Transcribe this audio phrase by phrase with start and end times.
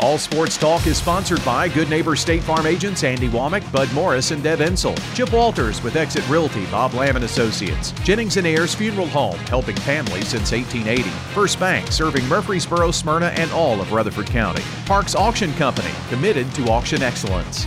[0.00, 4.30] All Sports Talk is sponsored by Good Neighbor State Farm agents Andy Womack, Bud Morris,
[4.30, 4.98] and Deb Ensel.
[5.14, 7.92] Chip Walters with Exit Realty, Bob Lamb and Associates.
[8.02, 11.02] Jennings and Ayers Funeral Home, helping families since 1880.
[11.34, 14.62] First Bank, serving Murfreesboro, Smyrna, and all of Rutherford County.
[14.86, 17.66] Parks Auction Company, committed to auction excellence.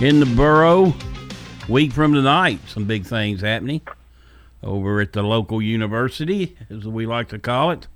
[0.00, 0.94] in the borough.
[1.68, 3.80] Week from tonight, some big things happening
[4.62, 7.86] over at the local university, as we like to call it.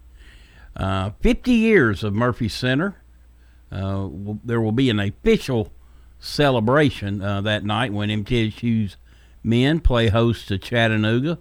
[0.75, 2.97] Uh, 50 years of Murphy Center.
[3.71, 4.09] Uh,
[4.45, 5.71] there will be an official
[6.19, 8.97] celebration uh, that night when MTSU's
[9.43, 11.39] men play host to Chattanooga.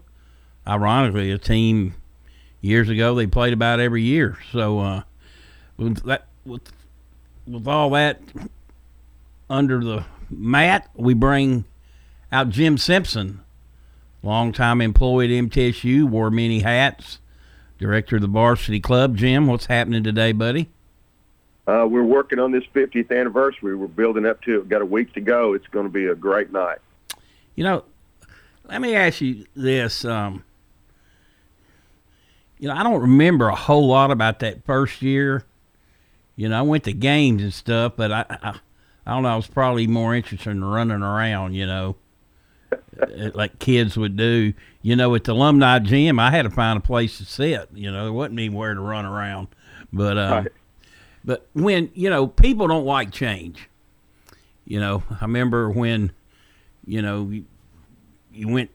[0.68, 1.96] Ironically, a team
[2.60, 4.38] years ago they played about every year.
[4.52, 5.04] So uh,
[5.78, 6.74] with that, with
[7.48, 8.20] with all that
[9.50, 11.66] under the mat, we bring
[12.32, 13.42] out Jim Simpson,
[14.24, 17.20] longtime employee at MTSU, wore many hats,
[17.78, 19.16] director of the varsity club.
[19.16, 20.70] Jim, what's happening today, buddy?
[21.68, 23.76] Uh, we're working on this 50th anniversary.
[23.76, 24.60] We're building up to it.
[24.60, 25.54] We've got a week to go.
[25.54, 26.78] It's going to be a great night.
[27.56, 27.84] You know,
[28.70, 30.06] let me ask you this.
[30.06, 30.44] Um,
[32.58, 35.44] you know, I don't remember a whole lot about that first year.
[36.38, 38.60] You know, I went to games and stuff, but I, I,
[39.08, 39.30] I don't know.
[39.30, 41.54] I was probably more interested in running around.
[41.54, 41.96] You know,
[42.72, 44.54] uh, like kids would do.
[44.82, 47.70] You know, at the alumni gym, I had to find a place to sit.
[47.74, 49.48] You know, there wasn't anywhere to run around.
[49.94, 50.52] But um, Right.
[51.24, 53.70] but when you know people don't like change.
[54.66, 56.12] You know, I remember when,
[56.86, 57.46] you know, you,
[58.34, 58.70] you went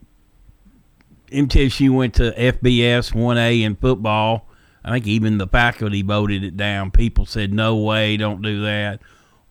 [1.31, 4.47] MTSU went to FBS 1A in football.
[4.83, 6.89] I think even the faculty voted it down.
[6.91, 9.01] People said, no way, don't do that.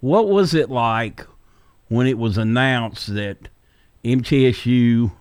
[0.03, 1.25] What was it like
[1.87, 3.49] when it was announced that
[4.03, 5.13] MTSU,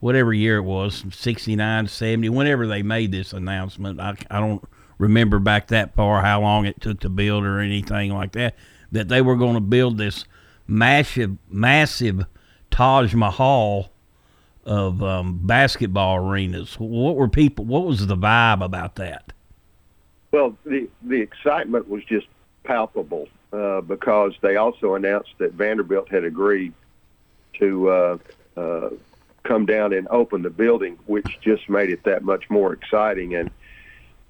[0.00, 4.66] whatever year it was, 69, 70, whenever they made this announcement, I, I don't
[4.96, 8.56] remember back that far how long it took to build or anything like that,
[8.92, 10.24] that they were going to build this
[10.66, 12.24] massive, massive
[12.70, 13.92] Taj Mahal
[14.64, 16.76] of um, basketball arenas.
[16.78, 17.66] What were people?
[17.66, 19.34] What was the vibe about that?
[20.30, 22.26] Well, the the excitement was just
[22.64, 26.72] palpable uh, because they also announced that Vanderbilt had agreed
[27.54, 28.18] to uh,
[28.56, 28.90] uh,
[29.42, 33.34] come down and open the building, which just made it that much more exciting.
[33.34, 33.50] And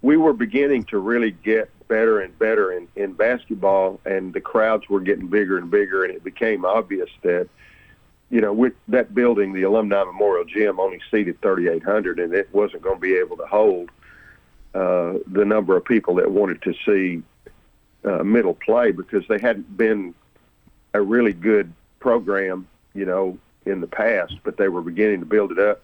[0.00, 4.88] we were beginning to really get better and better in, in basketball, and the crowds
[4.88, 7.48] were getting bigger and bigger, and it became obvious that
[8.32, 12.82] you know, with that building, the Alumni Memorial Gym only seated 3,800, and it wasn't
[12.82, 13.90] going to be able to hold
[14.74, 17.22] uh, the number of people that wanted to see
[18.04, 20.14] uh, middle play because they hadn't been
[20.94, 25.52] a really good program, you know, in the past, but they were beginning to build
[25.52, 25.82] it up.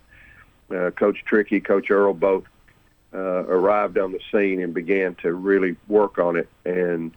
[0.70, 2.44] Uh, Coach Trickey, Coach Earle both
[3.14, 6.48] uh, arrived on the scene and began to really work on it.
[6.64, 7.12] And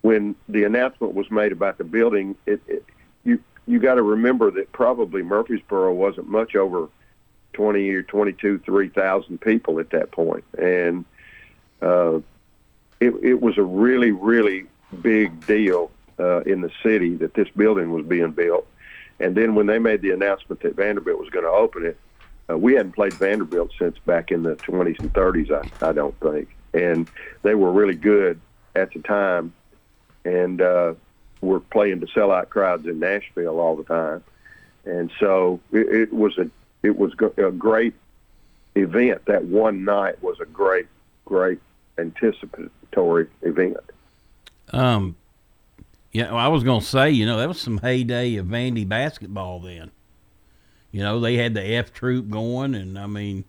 [0.00, 2.84] when the announcement was made about the building, it, it
[3.24, 6.88] you you got to remember that probably Murfreesboro wasn't much over
[7.52, 10.44] 20 or 22, 3,000 people at that point.
[10.58, 11.04] And
[11.82, 12.20] uh,
[13.00, 14.66] it, it was a really, really
[15.02, 18.66] big deal uh, in the city that this building was being built.
[19.20, 21.98] And then when they made the announcement that Vanderbilt was going to open it,
[22.50, 26.18] uh, we hadn't played Vanderbilt since back in the 20s and 30s, I, I don't
[26.20, 26.48] think.
[26.72, 27.08] And
[27.42, 28.40] they were really good
[28.74, 29.52] at the time.
[30.24, 30.94] And uh,
[31.40, 34.24] were playing to sellout crowds in Nashville all the time,
[34.84, 36.50] and so it, it was a
[36.82, 37.94] it was a great
[38.74, 39.24] event.
[39.26, 40.86] That one night was a great,
[41.24, 41.60] great
[41.98, 43.76] anticipatory event.
[44.72, 45.16] Um,
[46.12, 49.60] yeah, well, I was gonna say, you know, that was some heyday of Vandy basketball
[49.60, 49.90] then.
[50.90, 53.44] You know, they had the F troop going, and I mean,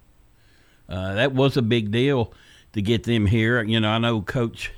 [0.90, 2.34] uh, that was a big deal
[2.74, 3.62] to get them here.
[3.64, 4.72] You know, I know Coach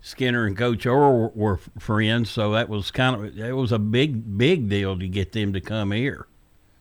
[0.00, 4.36] Skinner and Coach Earle were friends, so that was kind of it was a big
[4.36, 6.26] big deal to get them to come here.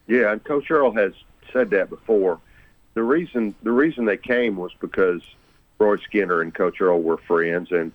[0.08, 1.14] Yeah, and Coach Earle has
[1.52, 2.40] said that before.
[2.94, 5.22] the reason the reason they came was because
[5.80, 7.92] Roy Skinner and Coach Earle were friends, and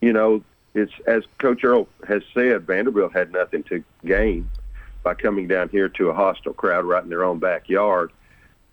[0.00, 0.42] you know,
[0.74, 4.48] it's as Coach Earle has said, Vanderbilt had nothing to gain
[5.02, 8.12] by coming down here to a hostile crowd right in their own backyard.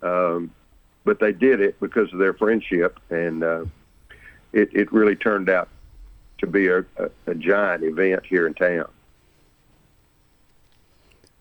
[0.02, 0.52] Um,
[1.06, 3.66] but they did it because of their friendship, and uh,
[4.54, 5.70] it, it really turned out
[6.40, 8.88] to be a, a, a giant event here in town.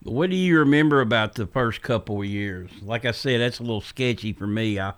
[0.03, 2.71] What do you remember about the first couple of years?
[2.81, 4.79] Like I said, that's a little sketchy for me.
[4.79, 4.93] I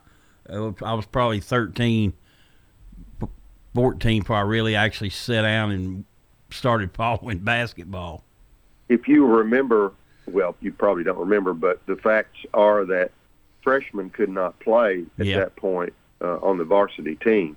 [0.52, 2.14] I was probably 13,
[3.76, 6.06] 14 before I really actually sat down and
[6.50, 8.24] started following basketball.
[8.88, 9.94] If you remember,
[10.28, 13.12] well, you probably don't remember, but the facts are that
[13.62, 15.40] freshmen could not play at Yeah.
[15.40, 17.56] that point uh, on the varsity team.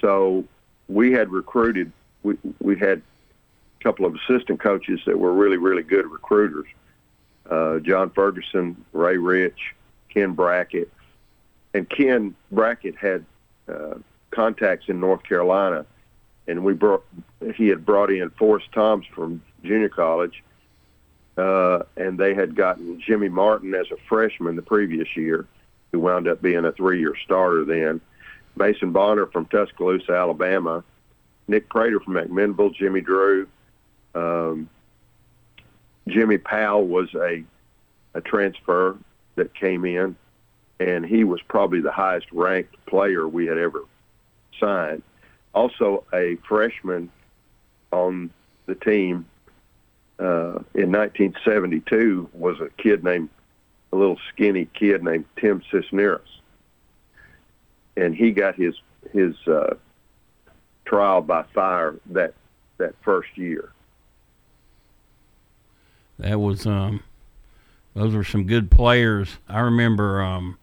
[0.00, 0.44] So
[0.88, 1.90] we had recruited.
[2.22, 3.00] We we had
[3.80, 6.66] a couple of assistant coaches that were really really good recruiters.
[7.48, 9.74] Uh, John Ferguson, Ray Rich,
[10.10, 10.92] Ken Brackett,
[11.76, 13.24] and Ken Brackett had
[13.68, 13.94] uh,
[14.30, 15.84] contacts in North Carolina,
[16.48, 17.04] and we brought.
[17.54, 20.42] He had brought in Forrest Toms from junior college,
[21.36, 25.46] uh, and they had gotten Jimmy Martin as a freshman the previous year,
[25.92, 28.00] who wound up being a three-year starter then.
[28.56, 30.82] Mason Bonner from Tuscaloosa, Alabama,
[31.46, 33.46] Nick Prater from McMinnville, Jimmy Drew,
[34.14, 34.70] um,
[36.08, 37.44] Jimmy Powell was a
[38.14, 38.96] a transfer
[39.34, 40.16] that came in,
[40.78, 43.84] and he was probably the highest ranked player we had ever
[44.60, 45.02] signed.
[45.54, 47.10] Also, a freshman
[47.92, 48.30] on
[48.66, 49.26] the team
[50.18, 53.28] uh, in 1972 was a kid named
[53.92, 56.40] a little skinny kid named Tim Cisneros,
[57.96, 58.74] and he got his
[59.12, 59.74] his uh,
[60.84, 62.34] trial by fire that
[62.78, 63.72] that first year.
[66.18, 67.02] That was um,
[67.94, 69.36] those were some good players.
[69.48, 70.58] I remember um,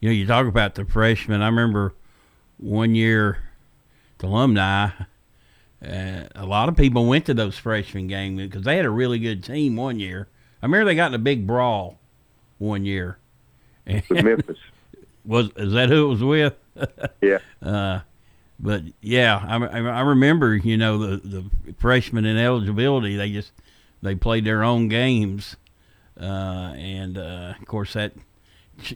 [0.00, 1.42] you know, you talk about the freshmen.
[1.42, 1.94] I remember
[2.58, 3.38] one year,
[4.18, 4.90] the alumni.
[5.86, 9.18] Uh, a lot of people went to those freshman games because they had a really
[9.18, 10.28] good team one year.
[10.62, 11.98] I remember they got in a big brawl
[12.58, 13.18] one year.
[13.86, 14.58] With Memphis,
[15.24, 16.54] was is that who it was with?
[17.20, 17.38] yeah.
[17.62, 18.00] Uh,
[18.58, 21.44] but yeah, I, I I remember you know the the
[21.78, 23.52] freshmen in eligibility they just
[24.02, 25.56] they played their own games,
[26.18, 28.12] uh, and uh, of course that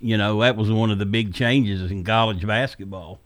[0.00, 3.18] you know that was one of the big changes in college basketball.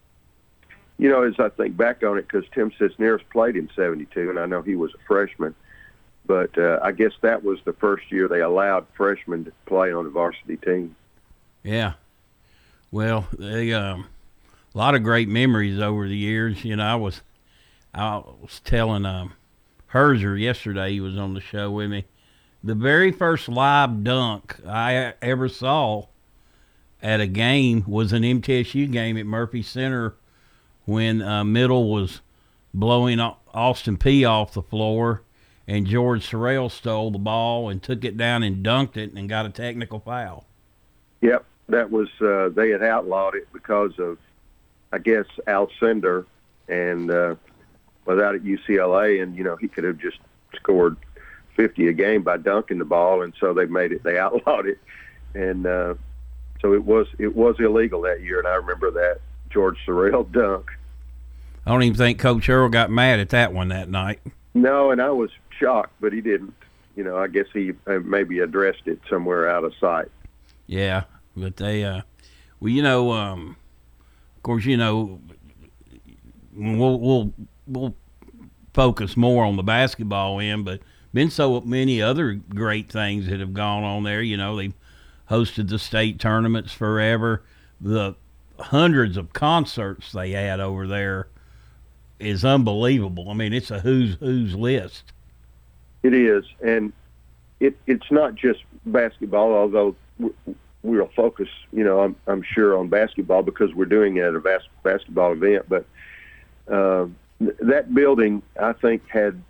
[0.99, 4.39] You know, as I think back on it, because Tim Cisneros played in '72, and
[4.39, 5.55] I know he was a freshman,
[6.27, 10.07] but uh, I guess that was the first year they allowed freshmen to play on
[10.07, 10.95] a varsity team.
[11.63, 11.95] Yeah,
[12.93, 14.07] well, they um,
[14.75, 16.65] a lot of great memories over the years.
[16.65, 17.23] You know, I was
[17.93, 19.33] I was telling um,
[19.93, 20.93] Herzer yesterday.
[20.93, 22.05] He was on the show with me.
[22.63, 26.07] The very first live dunk I ever saw
[27.05, 30.15] at a game was an MTSU game at Murphy Center
[30.87, 32.23] when uh, Middle was
[32.73, 35.23] blowing Austin Peay off the floor,
[35.69, 39.45] and George Sorrell stole the ball and took it down and dunked it and got
[39.45, 40.47] a technical foul.
[41.21, 44.17] Yep, that was uh, they had outlawed it because of,
[44.91, 46.25] I guess, Alcindor,
[46.69, 47.35] and uh,
[48.07, 50.19] without at UCLA, and you know he could have just
[50.55, 50.97] scored
[51.57, 54.03] 50 a game by dunking the ball, and so they made it.
[54.03, 54.79] They outlawed it,
[55.35, 55.95] and uh,
[56.65, 60.71] so it was it was illegal that year, and I remember that George Sorrell dunk.
[61.67, 64.21] I don't even think Coach Earle got mad at that one that night.
[64.55, 66.55] No, and I was shocked, but he didn't.
[66.97, 70.09] You know, I guess he uh, maybe addressed it somewhere out of sight.
[70.67, 71.05] Yeah,
[71.37, 72.01] but they, uh,
[72.61, 73.57] well, you know, um,
[74.37, 75.21] of course, you know,
[76.55, 77.33] we'll we'll
[77.67, 77.95] we'll
[78.73, 80.81] focus more on the basketball end, but
[81.13, 84.23] been so many other great things that have gone on there.
[84.23, 84.73] You know, they
[85.31, 87.43] hosted the state tournaments forever.
[87.81, 88.15] The
[88.59, 91.29] hundreds of concerts they had over there
[92.19, 93.31] is unbelievable.
[93.31, 95.13] I mean, it's a who's who's list.
[96.03, 96.93] It is, and
[97.61, 99.97] it it's not just basketball, although
[100.83, 104.41] we'll focus, you know, I'm, I'm sure on basketball because we're doing it at a
[104.41, 105.67] bas- basketball event.
[105.69, 105.87] But
[106.71, 107.07] uh,
[107.41, 109.43] that building, I think, had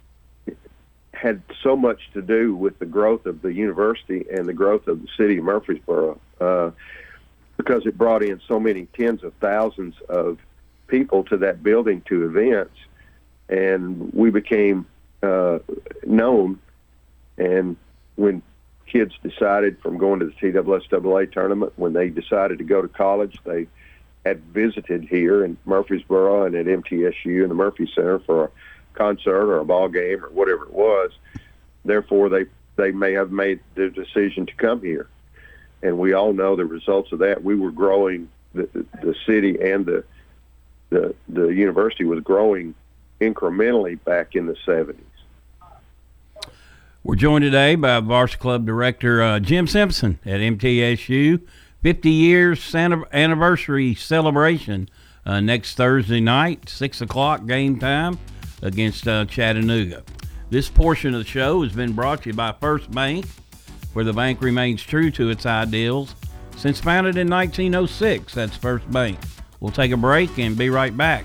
[1.15, 5.01] had so much to do with the growth of the university and the growth of
[5.03, 6.71] the city of Murfreesboro, uh,
[7.57, 10.39] because it brought in so many tens of thousands of
[10.87, 12.77] people to that building to events,
[13.49, 14.87] and we became
[15.23, 15.59] uh,
[16.05, 16.59] known.
[17.39, 17.77] And
[18.17, 18.43] when
[18.87, 23.39] kids decided from going to the TSSAA tournament, when they decided to go to college,
[23.45, 23.67] they
[24.25, 28.51] had visited here in Murfreesboro and at MTSU and the Murphy Center for a
[28.95, 31.11] concert or a ball game or whatever it was.
[31.85, 32.47] Therefore, they
[32.77, 35.09] they may have made the decision to come here.
[35.83, 37.45] and we all know the results of that.
[37.45, 38.69] We were growing the
[39.03, 40.05] the city and the
[40.91, 42.75] the the university was growing
[43.21, 44.97] incrementally back in the 70s.
[47.03, 51.43] We're joined today by Varsity Club Director uh, Jim Simpson at MTSU.
[51.83, 54.89] 50 years anniversary celebration
[55.27, 58.19] uh, next Thursday night, 6 o'clock game time
[58.65, 60.03] against uh, Chattanooga.
[60.51, 63.27] This portion of the show has been brought to you by First Bank,
[63.93, 66.17] where the bank remains true to its ideals
[66.57, 68.35] since founded in 1906.
[68.35, 69.19] That's First Bank.
[69.61, 71.25] We'll take a break and be right back.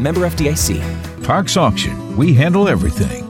[0.00, 1.22] Member FDIC.
[1.22, 2.16] Parks Auction.
[2.16, 3.29] We handle everything.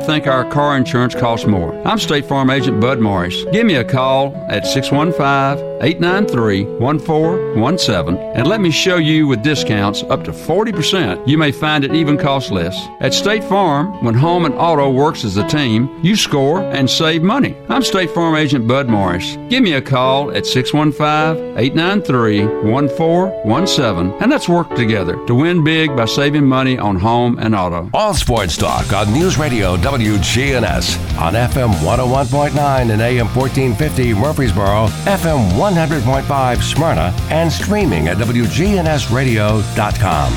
[0.00, 1.74] think our car insurance costs more.
[1.86, 3.44] I'm State Farm Agent Bud Morris.
[3.52, 10.02] Give me a call at 615 893 1417 and let me show you with discounts
[10.04, 11.26] up to 40%.
[11.26, 12.76] You may find it even costs less.
[13.00, 17.22] At State Farm, when home and auto works as a team, you score and save
[17.22, 17.56] money.
[17.68, 19.36] I'm State Farm Agent Bud Morris.
[19.48, 25.96] Give me a call at 615 893 1417 and let's work together to win big
[25.96, 27.88] by saving money on home and auto.
[27.94, 35.58] All sports talk on News Radio WGNS on FM 101.9 and AM 1450 Murfreesboro, FM
[35.58, 40.32] 1 100.5 Smyrna and streaming at WGNSradio.com.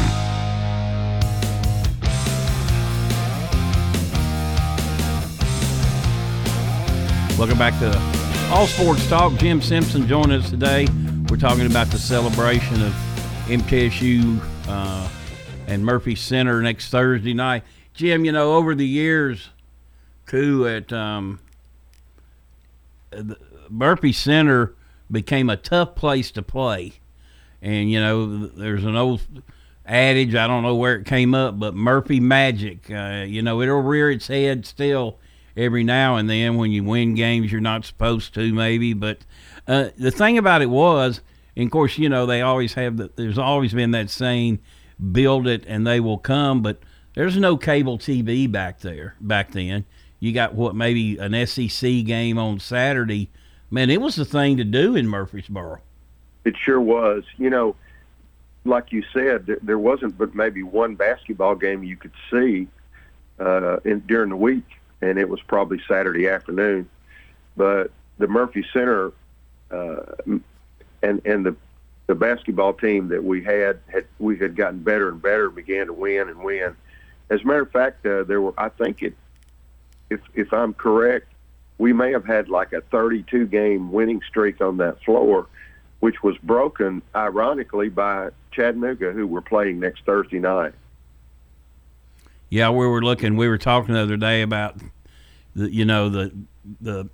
[7.35, 7.97] Welcome back to
[8.53, 9.33] All Sports Talk.
[9.39, 10.87] Jim Simpson joining us today.
[11.29, 12.93] We're talking about the celebration of
[13.47, 15.09] MTSU uh,
[15.65, 17.63] and Murphy Center next Thursday night.
[17.95, 19.49] Jim, you know, over the years,
[20.27, 21.39] too, at um,
[23.67, 24.75] Murphy Center
[25.11, 26.93] became a tough place to play.
[27.61, 29.21] And, you know, there's an old
[29.85, 33.81] adage, I don't know where it came up, but Murphy Magic, uh, you know, it'll
[33.81, 35.19] rear its head still
[35.55, 38.93] every now and then when you win games you're not supposed to, maybe.
[38.93, 39.19] But
[39.67, 41.21] uh, the thing about it was,
[41.55, 44.59] and of course, you know, they always have, the, there's always been that saying,
[45.11, 46.79] build it and they will come, but
[47.13, 49.85] there's no cable TV back there, back then.
[50.19, 53.29] You got what, maybe an SEC game on Saturday
[53.73, 55.79] man, it was the thing to do in Murfreesboro.
[56.45, 57.23] It sure was.
[57.37, 57.75] You know,
[58.65, 62.67] like you said, there, wasn't but maybe one basketball game you could see
[63.39, 64.65] uh, in, during the week,
[65.01, 66.87] and it was probably Saturday afternoon.
[67.57, 69.11] But the Murphy Center
[69.71, 70.03] uh,
[71.01, 71.55] and and the
[72.05, 75.93] the basketball team that we had had we had gotten better and better, began to
[75.93, 76.75] win and win.
[77.29, 79.15] As a matter of fact, uh, there were I think it,
[80.11, 81.32] if if I'm correct,
[81.83, 85.47] we may have had like a 32 game winning streak on that floor,
[85.99, 90.71] which was broken, ironically, by Chattanooga, who were playing next Thursday night.
[92.49, 93.35] Yeah, we were looking.
[93.35, 94.77] We were talking the other day about
[95.57, 96.31] the, you know, the
[96.79, 97.09] the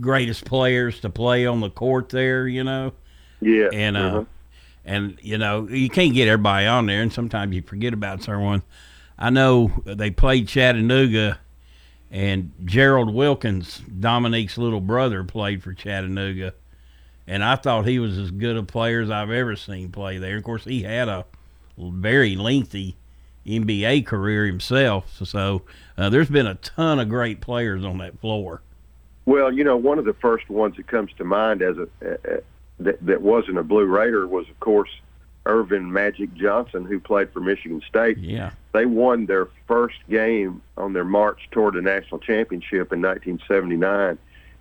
[0.00, 2.48] greatest players to play on the court there.
[2.48, 2.92] You know.
[3.40, 3.68] Yeah.
[3.72, 4.24] And uh, uh-huh.
[4.84, 8.64] and you know you can't get everybody on there, and sometimes you forget about someone.
[9.16, 11.38] I know they played Chattanooga
[12.10, 16.54] and Gerald Wilkins, Dominique's little brother, played for Chattanooga,
[17.26, 20.36] and I thought he was as good a player as I've ever seen play there.
[20.36, 21.24] Of course, he had a
[21.78, 22.96] very lengthy
[23.46, 25.62] NBA career himself, so
[25.98, 28.62] uh, there's been a ton of great players on that floor.
[29.24, 32.40] Well, you know, one of the first ones that comes to mind as a uh,
[32.78, 34.90] that, that wasn't a Blue Raider was, of course,
[35.46, 38.18] Earvin Magic Johnson, who played for Michigan State.
[38.18, 38.50] Yeah.
[38.76, 44.18] They won their first game on their march toward a national championship in 1979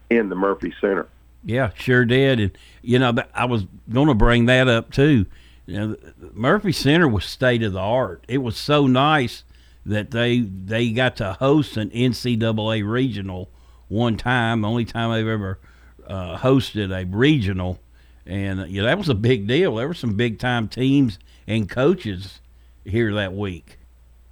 [0.09, 1.07] in the Murphy Center.
[1.43, 2.39] Yeah, sure did.
[2.39, 5.25] And you know, I was going to bring that up too.
[5.65, 5.95] You know,
[6.33, 8.23] Murphy Center was state of the art.
[8.29, 9.43] It was so nice
[9.85, 13.49] that they they got to host an NCAA regional
[13.89, 14.63] one time.
[14.63, 15.59] Only time they've ever
[16.07, 17.79] uh, hosted a regional,
[18.25, 19.75] and you know that was a big deal.
[19.75, 22.39] There were some big time teams and coaches
[22.85, 23.77] here that week.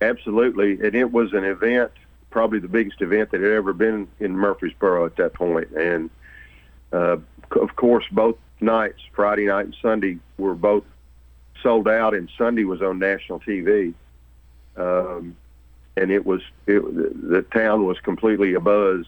[0.03, 1.91] Absolutely, and it was an event,
[2.29, 5.69] probably the biggest event that had ever been in Murfreesboro at that point.
[5.71, 6.09] And
[6.91, 7.17] uh,
[7.51, 10.83] of course, both nights, Friday night and Sunday, were both
[11.61, 13.93] sold out, and Sunday was on national TV.
[14.75, 15.35] Um,
[15.95, 16.81] and it was it,
[17.29, 19.05] the town was completely abuzz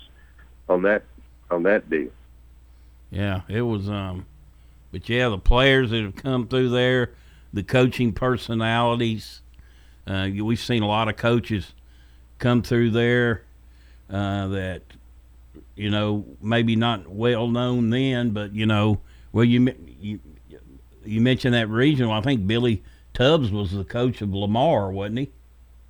[0.69, 1.03] on that
[1.49, 2.09] on that deal.
[3.11, 3.89] Yeah, it was.
[3.89, 4.25] Um,
[4.91, 7.11] but yeah, the players that have come through there,
[7.53, 9.41] the coaching personalities.
[10.07, 11.73] Uh, we've seen a lot of coaches
[12.37, 13.43] come through there
[14.09, 14.81] uh, that
[15.75, 18.99] you know maybe not well known then, but you know,
[19.31, 20.19] well you you
[21.05, 22.11] you mentioned that regional.
[22.11, 22.83] I think Billy
[23.13, 25.31] Tubbs was the coach of Lamar, wasn't he?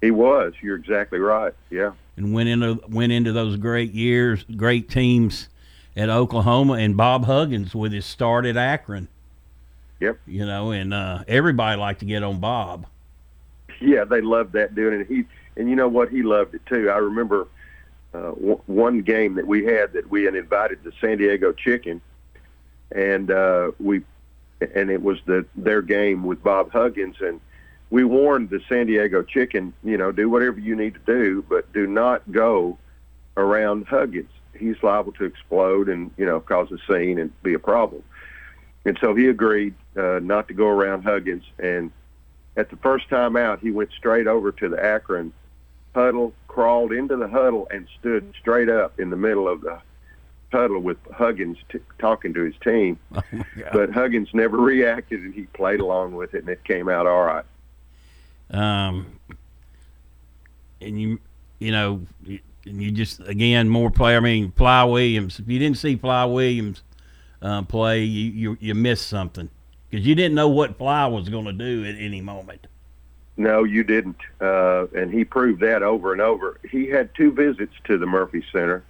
[0.02, 0.54] He was.
[0.62, 1.54] You're exactly right.
[1.70, 1.94] Yeah.
[2.18, 5.50] And went into went into those great years, great teams
[5.98, 9.08] at Oklahoma, and Bob Huggins with his start at Akron.
[10.00, 10.20] Yep.
[10.28, 12.86] You know, and uh, everybody liked to get on Bob.
[13.80, 15.08] Yeah, they loved that doing it.
[15.08, 15.26] He
[15.58, 16.10] and you know what?
[16.10, 16.90] He loved it too.
[16.90, 17.48] I remember
[18.14, 22.02] uh, w- one game that we had that we had invited the San Diego Chicken,
[22.92, 24.04] and uh, we
[24.74, 27.40] and it was the their game with Bob Huggins and
[27.90, 31.72] we warned the San Diego Chicken, you know, do whatever you need to do, but
[31.72, 32.78] do not go
[33.38, 34.32] around Huggins.
[34.58, 38.04] He's liable to explode and you know cause a scene and be a problem.
[38.86, 41.44] And so he agreed uh, not to go around Huggins.
[41.60, 41.92] And
[42.58, 45.34] at the first time out, he went straight over to the Akron
[45.94, 49.80] huddle, crawled into the huddle, and stood straight up in the middle of the
[50.52, 53.00] huddle with Huggins t- talking to his team.
[53.68, 57.08] Oh but Huggins never reacted, and he played along with it, and it came out
[57.08, 57.46] all right.
[58.52, 59.20] Um,
[60.82, 61.20] and you,
[61.60, 64.18] you know, you, you just again more player.
[64.18, 65.40] I mean, Fly Williams.
[65.40, 66.84] If you didn't see Fly Williams
[67.42, 69.50] uh, play, you, you you missed something
[69.96, 72.68] because you didn't know what Fly was going to do at any moment.
[73.38, 76.60] No, you didn't, uh, and he proved that over and over.
[76.70, 78.84] He had two visits to the Murphy Center,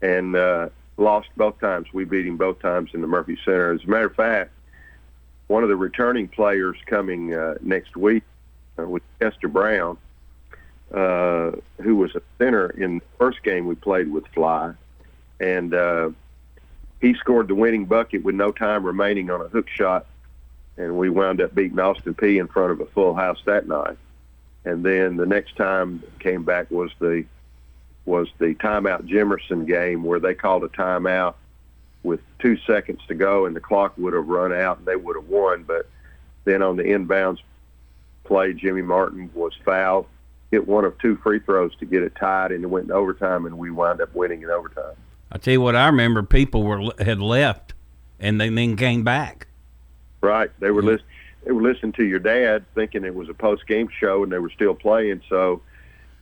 [0.00, 1.88] and uh, lost both times.
[1.92, 3.74] We beat him both times in the Murphy Center.
[3.74, 4.50] As a matter of fact,
[5.48, 8.22] one of the returning players coming uh, next week
[8.78, 9.98] uh, with Chester Brown,
[10.90, 14.72] uh, who was a center in the first game we played with Fly,
[15.38, 16.08] and uh,
[17.02, 20.06] he scored the winning bucket with no time remaining on a hook shot,
[20.76, 23.96] and we wound up beating Austin Peay in front of a full house that night.
[24.64, 27.24] And then the next time came back was the
[28.04, 31.34] was the timeout Jimerson game where they called a timeout
[32.04, 35.16] with two seconds to go and the clock would have run out and they would
[35.16, 35.64] have won.
[35.64, 35.88] But
[36.44, 37.40] then on the inbounds
[38.24, 40.06] play, Jimmy Martin was fouled,
[40.50, 43.46] hit one of two free throws to get it tied, and it went in overtime,
[43.46, 44.94] and we wound up winning in overtime.
[45.32, 47.74] I tell you what, I remember people were had left,
[48.20, 49.48] and they then came back.
[50.26, 51.06] Right, they were listening.
[51.44, 54.38] They were listening to your dad, thinking it was a post game show, and they
[54.38, 55.22] were still playing.
[55.28, 55.62] So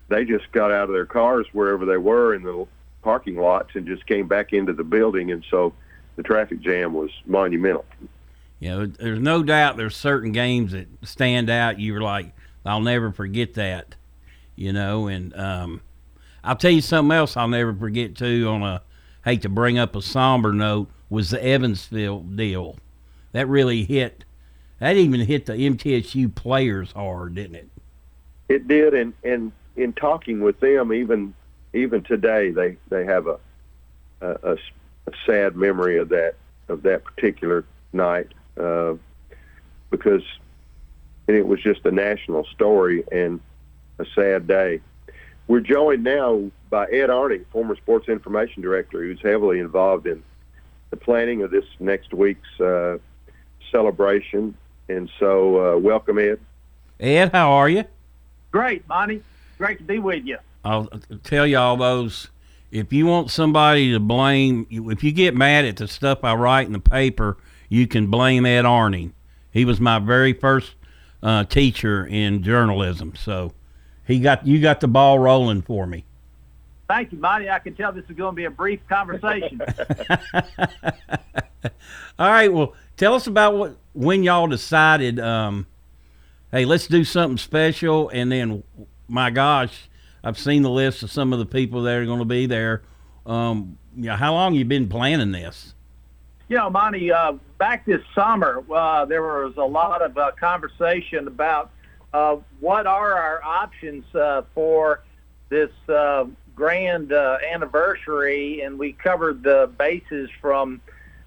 [0.08, 2.66] they just got out of their cars wherever they were in the
[3.00, 5.72] parking lots and just came back into the building, and so
[6.16, 7.86] the traffic jam was monumental.
[8.60, 11.80] Yeah, there's no doubt there's certain games that stand out.
[11.80, 12.34] You're like,
[12.66, 13.94] I'll never forget that.
[14.56, 15.80] You know, and um,
[16.44, 18.46] I'll tell you something else I'll never forget too.
[18.48, 18.82] On a
[19.24, 22.76] hate to bring up a somber note was the Evansville deal.
[23.34, 24.24] That really hit.
[24.78, 27.68] That even hit the MTSU players hard, didn't it?
[28.48, 31.34] It did, and and in talking with them, even
[31.72, 33.38] even today, they they have a
[34.20, 36.36] a, a sad memory of that
[36.68, 38.94] of that particular night uh,
[39.90, 40.22] because
[41.26, 43.40] and it was just a national story and
[43.98, 44.80] a sad day.
[45.48, 50.22] We're joined now by Ed Arning, former sports information director, who's heavily involved in
[50.90, 52.98] the planning of this next week's uh,
[53.70, 54.54] celebration.
[54.88, 56.40] And so, uh, welcome, Ed.
[57.00, 57.84] Ed, how are you?
[58.50, 59.22] Great, Bonnie.
[59.58, 60.38] Great to be with you.
[60.64, 60.88] I'll
[61.22, 62.28] tell y'all those.
[62.70, 66.66] If you want somebody to blame, if you get mad at the stuff I write
[66.66, 67.36] in the paper,
[67.68, 69.14] you can blame Ed Arning.
[69.52, 70.74] He was my very first
[71.22, 73.52] uh, teacher in journalism, so
[74.06, 76.04] he got you got the ball rolling for me.
[76.88, 77.48] Thank you, Monty.
[77.48, 79.60] I can tell this is going to be a brief conversation.
[82.18, 82.52] All right.
[82.52, 85.18] Well, tell us about what when y'all decided.
[85.20, 85.66] Um,
[86.50, 88.62] hey, let's do something special, and then,
[89.08, 89.88] my gosh,
[90.22, 92.82] I've seen the list of some of the people that are going to be there.
[93.26, 95.74] Um, you know, how long you been planning this?
[96.48, 101.26] You know, Monty, uh, back this summer, uh, there was a lot of uh, conversation
[101.26, 101.70] about
[102.12, 105.02] uh, what are our options uh, for
[105.48, 110.80] this uh, grand anniversary, and we covered the bases from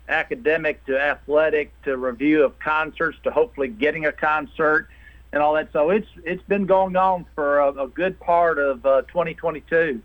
[0.10, 4.88] academic to athletic to review of concerts to hopefully getting a concert
[5.34, 5.70] and all that.
[5.74, 10.02] So it's it's been going on for a, a good part of uh, 2022.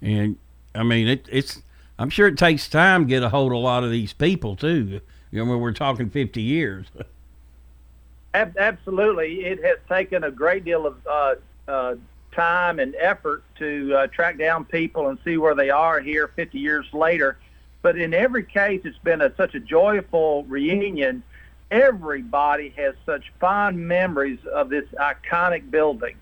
[0.00, 0.36] And
[0.74, 1.62] I mean, it, it's
[1.98, 4.56] I'm sure it takes time to get a hold of a lot of these people
[4.56, 5.00] too.
[5.30, 6.86] You know, we're talking 50 years.
[8.34, 11.34] Absolutely, it has taken a great deal of uh,
[11.68, 11.94] uh,
[12.32, 16.58] time and effort to uh, track down people and see where they are here 50
[16.58, 17.38] years later.
[17.84, 21.22] But in every case, it's been a, such a joyful reunion.
[21.70, 26.16] Everybody has such fond memories of this iconic building.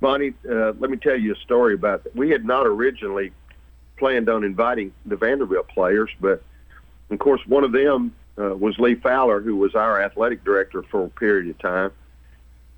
[0.00, 2.14] Bonnie, uh, let me tell you a story about that.
[2.14, 3.32] We had not originally
[3.96, 6.42] planned on inviting the Vanderbilt players, but
[7.08, 11.04] of course, one of them uh, was Lee Fowler, who was our athletic director for
[11.04, 11.90] a period of time.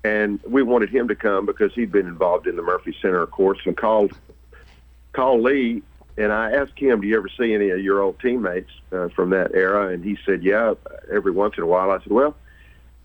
[0.05, 3.31] And we wanted him to come because he'd been involved in the Murphy Center, of
[3.31, 4.13] course, and called
[5.11, 5.83] called Lee.
[6.17, 9.31] And I asked him, "Do you ever see any of your old teammates uh, from
[9.31, 10.75] that era?" And he said, "Yeah,
[11.11, 12.35] every once in a while." I said, "Well,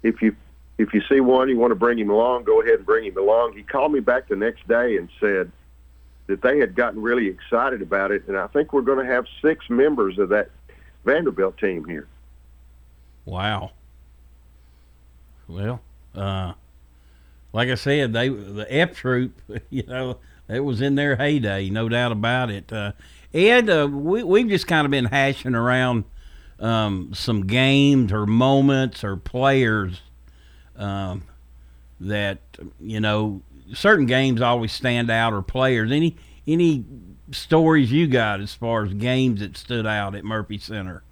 [0.03, 0.37] if you
[0.77, 3.16] if you see one, you want to bring him along, go ahead and bring him
[3.16, 5.51] along." He called me back the next day and said
[6.27, 9.27] that they had gotten really excited about it, and I think we're going to have
[9.40, 10.51] six members of that
[11.05, 12.07] Vanderbilt team here.
[13.25, 13.73] Wow.
[15.49, 15.81] Well,
[16.14, 16.53] uh,
[17.55, 19.40] like I said, they the F troop,
[19.71, 20.18] you know,
[20.49, 22.73] it was in their heyday, no doubt about it.
[22.73, 22.93] Uh,
[23.35, 26.05] Ed, uh, we we've just kind of been hashing around
[26.59, 30.01] um, some games or moments or players
[30.77, 31.25] um,
[32.01, 32.39] that
[32.81, 33.43] you know
[33.75, 35.93] certain games always stand out or players.
[35.93, 36.85] Any any
[37.31, 41.03] stories you got as far as games that stood out at Murphy Center?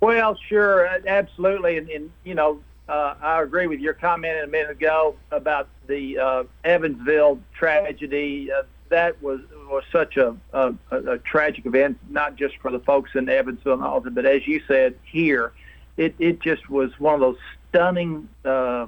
[0.00, 4.70] Well, sure, absolutely, and, and you know, uh, I agree with your comment a minute
[4.70, 8.50] ago about the uh, Evansville tragedy.
[8.52, 13.12] Uh, that was was such a, a, a tragic event, not just for the folks
[13.14, 15.52] in Evansville and all but as you said here,
[15.96, 18.86] it it just was one of those stunning uh,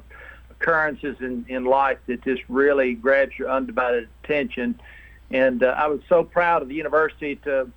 [0.51, 4.79] occurrences in in life that just really grabs your undivided attention.
[5.31, 7.71] And uh, I was so proud of the university to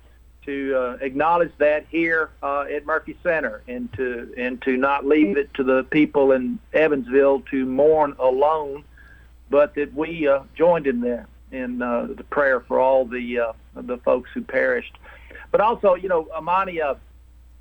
[0.48, 5.36] to uh, acknowledge that here uh, at Murphy Center, and to and to not leave
[5.36, 8.82] it to the people in Evansville to mourn alone,
[9.50, 13.52] but that we uh, joined in there in uh, the prayer for all the uh,
[13.74, 14.96] the folks who perished.
[15.50, 16.94] But also, you know, Amani, uh,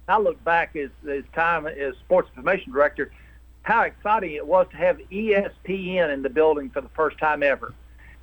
[0.07, 3.11] I look back as as time as sports information director,
[3.63, 7.73] how exciting it was to have ESPN in the building for the first time ever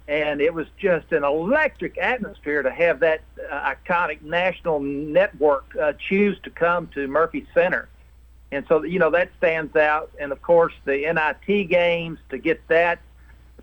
[0.07, 5.93] and it was just an electric atmosphere to have that uh, iconic national network uh,
[6.09, 7.88] choose to come to Murphy Center.
[8.53, 10.11] And so, you know, that stands out.
[10.21, 13.01] And of course, the NIT games to get that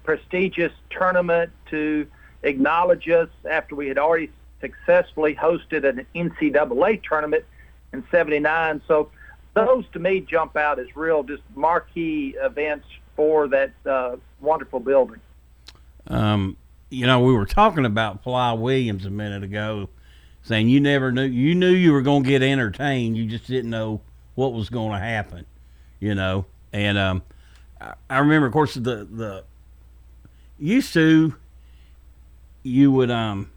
[0.03, 2.07] prestigious tournament to
[2.43, 7.45] acknowledge us after we had already successfully hosted an NCAA tournament
[7.93, 8.81] in 79.
[8.87, 9.11] So
[9.53, 15.19] those to me jump out as real just marquee events for that uh, wonderful building.
[16.07, 16.57] Um,
[16.89, 19.89] you know, we were talking about Fly Williams a minute ago,
[20.43, 23.69] saying you never knew you knew you were going to get entertained, you just didn't
[23.69, 24.01] know
[24.35, 25.45] what was going to happen.
[25.99, 27.21] You know, and um,
[27.79, 29.43] I, I remember, of course, the the
[30.59, 31.35] used to
[32.63, 33.49] you would um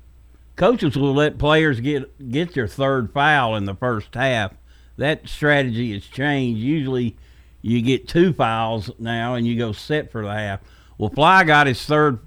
[0.57, 4.53] coaches will let players get get their third foul in the first half.
[4.97, 6.61] That strategy has changed.
[6.61, 7.17] Usually,
[7.63, 10.61] you get two fouls now, and you go set for the half.
[10.99, 12.21] Well, Fly got his third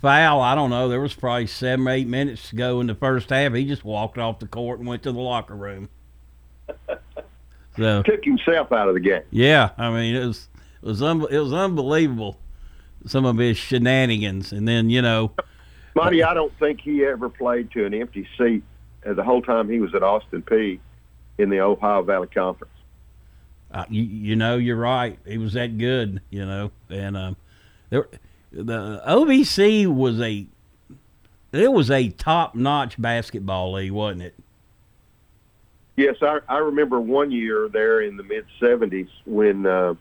[0.00, 0.40] foul.
[0.40, 0.88] I don't know.
[0.88, 3.52] There was probably seven, or eight minutes to go in the first half.
[3.52, 5.88] He just walked off the court and went to the locker room.
[7.76, 9.22] So took himself out of the game.
[9.30, 10.48] Yeah, I mean it was
[10.82, 12.38] it was un, it was unbelievable.
[13.06, 15.32] Some of his shenanigans, and then you know,
[15.94, 18.62] Monty, I don't think he ever played to an empty seat
[19.06, 20.80] uh, the whole time he was at Austin Peay
[21.38, 22.72] in the Ohio Valley Conference.
[23.70, 25.18] Uh, you, you know, you're right.
[25.26, 27.36] He was that good, you know, and um,
[27.90, 28.08] there
[28.52, 30.46] the OVC was a
[31.52, 34.34] it was a top notch basketball league, wasn't it?
[35.96, 39.94] Yes, I, I remember one year there in the mid '70s when uh,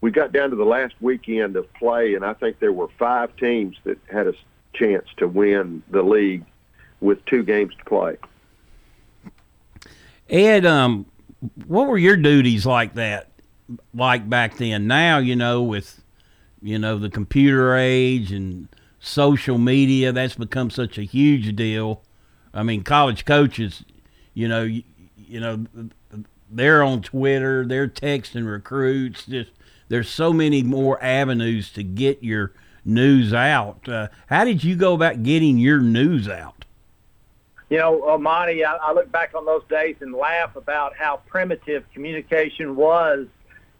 [0.00, 3.36] we got down to the last weekend of play, and I think there were five
[3.36, 4.34] teams that had a
[4.72, 6.44] chance to win the league
[7.00, 8.16] with two games to play.
[10.30, 11.06] Ed, um,
[11.66, 13.28] what were your duties like that,
[13.94, 14.86] like back then?
[14.86, 16.02] Now, you know, with
[16.62, 18.68] you know the computer age and
[19.00, 22.02] social media, that's become such a huge deal.
[22.52, 23.84] I mean, college coaches,
[24.34, 24.82] you know, you,
[25.16, 25.66] you know,
[26.50, 29.26] they're on Twitter, they're texting recruits.
[29.26, 29.50] Just
[29.88, 32.52] there's so many more avenues to get your
[32.84, 33.88] news out.
[33.88, 36.64] Uh, how did you go about getting your news out?
[37.70, 41.20] You know, uh, Monty, I, I look back on those days and laugh about how
[41.26, 43.26] primitive communication was.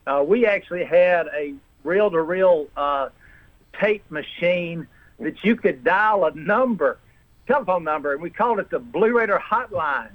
[0.07, 3.09] Uh, we actually had a reel-to-reel uh,
[3.81, 4.87] tape machine
[5.19, 6.99] that you could dial a number,
[7.47, 10.11] telephone number, and we called it the Blue Raider Hotline.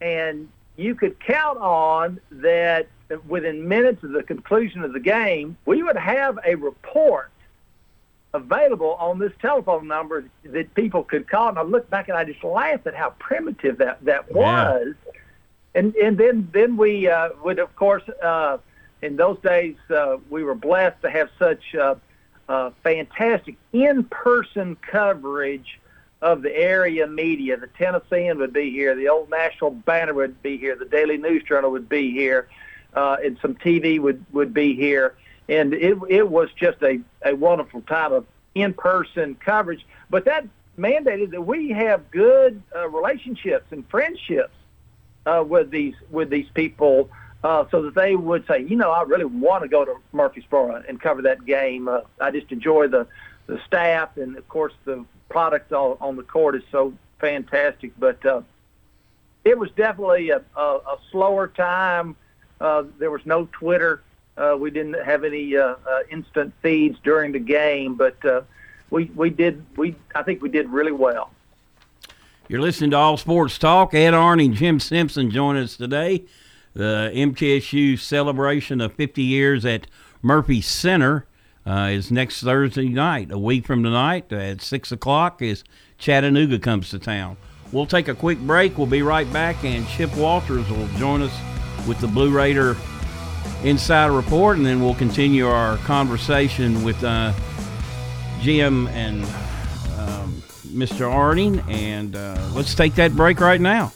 [0.00, 2.88] And you could count on that
[3.28, 7.30] within minutes of the conclusion of the game, we would have a report
[8.34, 11.50] available on this telephone number that people could call.
[11.50, 14.94] And I look back and I just laugh at how primitive that that was.
[15.06, 15.12] Yeah.
[15.74, 18.58] And and then then we uh, would of course uh,
[19.02, 21.96] in those days uh, we were blessed to have such uh,
[22.48, 25.80] uh, fantastic in-person coverage
[26.20, 27.56] of the area media.
[27.56, 31.42] The Tennessean would be here, the Old Nashville Banner would be here, the Daily News
[31.42, 32.48] Journal would be here,
[32.94, 35.14] uh, and some TV would would be here
[35.48, 39.84] and it it was just a a wonderful time of in person coverage.
[40.10, 40.46] But that
[40.78, 44.54] mandated that we have good uh, relationships and friendships
[45.26, 47.10] uh, with these with these people,
[47.44, 50.84] uh, so that they would say, you know, I really want to go to Murfreesboro
[50.88, 51.88] and cover that game.
[51.88, 53.06] Uh, I just enjoy the
[53.48, 57.92] the staff and of course the product on, on the court is so fantastic.
[57.98, 58.42] But uh,
[59.44, 62.16] it was definitely a, a, a slower time.
[62.60, 64.02] Uh, there was no Twitter.
[64.36, 68.42] Uh, we didn't have any uh, uh, instant feeds during the game, but uh,
[68.90, 71.30] we we did we I think we did really well.
[72.48, 73.94] You're listening to All Sports Talk.
[73.94, 76.24] Ed Arning Jim Simpson join us today.
[76.74, 79.86] The MTSU celebration of 50 years at
[80.22, 81.26] Murphy Center
[81.66, 83.30] uh, is next Thursday night.
[83.30, 85.64] A week from tonight at six o'clock, as
[85.98, 87.36] Chattanooga comes to town.
[87.72, 88.76] We'll take a quick break.
[88.76, 91.32] We'll be right back, and Chip Walters will join us
[91.86, 92.76] with the Blue Raider
[93.64, 97.32] Insider Report, and then we'll continue our conversation with uh,
[98.40, 99.24] Jim and
[99.98, 101.10] um, Mr.
[101.10, 101.60] Arning.
[101.68, 103.92] And uh, let's take that break right now.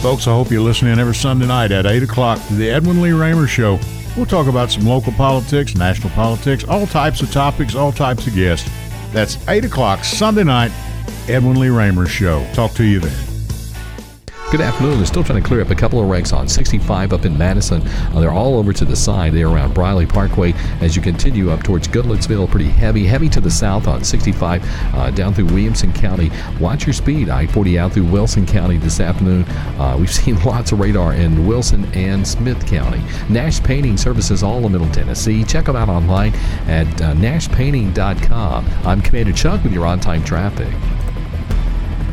[0.00, 3.12] Folks, I hope you're listening every Sunday night at 8 o'clock to the Edwin Lee
[3.12, 3.78] Raymer Show.
[4.16, 8.34] We'll talk about some local politics, national politics, all types of topics, all types of
[8.34, 8.68] guests.
[9.12, 10.72] That's 8 o'clock Sunday night,
[11.28, 12.50] Edwin Lee Raymer Show.
[12.54, 13.29] Talk to you then.
[14.50, 14.96] Good afternoon.
[14.96, 17.86] They're still trying to clear up a couple of wrecks on 65 up in Madison.
[17.86, 19.32] Uh, they're all over to the side.
[19.32, 22.50] They're around Briley Parkway as you continue up towards Goodlettsville.
[22.50, 23.06] Pretty heavy.
[23.06, 26.32] Heavy to the south on 65 uh, down through Williamson County.
[26.58, 27.28] Watch your speed.
[27.28, 29.44] I 40 out through Wilson County this afternoon.
[29.78, 33.04] Uh, we've seen lots of radar in Wilson and Smith County.
[33.28, 35.44] Nash Painting services all of Middle Tennessee.
[35.44, 36.34] Check them out online
[36.66, 38.68] at uh, nashpainting.com.
[38.84, 40.74] I'm Commander Chuck with your on time traffic.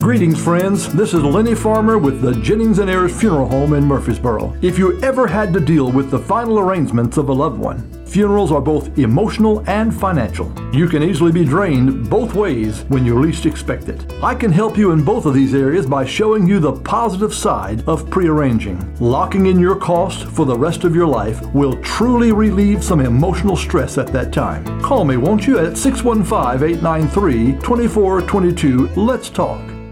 [0.00, 0.90] Greetings, friends.
[0.94, 4.56] This is Lenny Farmer with the Jennings and Ayers Funeral Home in Murfreesboro.
[4.62, 8.50] If you ever had to deal with the final arrangements of a loved one, Funerals
[8.50, 10.52] are both emotional and financial.
[10.72, 14.12] You can easily be drained both ways when you least expect it.
[14.20, 17.86] I can help you in both of these areas by showing you the positive side
[17.86, 18.96] of prearranging.
[18.98, 23.56] Locking in your cost for the rest of your life will truly relieve some emotional
[23.56, 24.64] stress at that time.
[24.80, 28.88] Call me, won't you, at 615 893 2422.
[28.96, 29.69] Let's talk.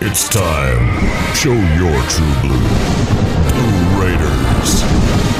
[0.00, 1.34] It's time.
[1.34, 2.58] Show your true blue.
[3.50, 4.82] Blue Raiders.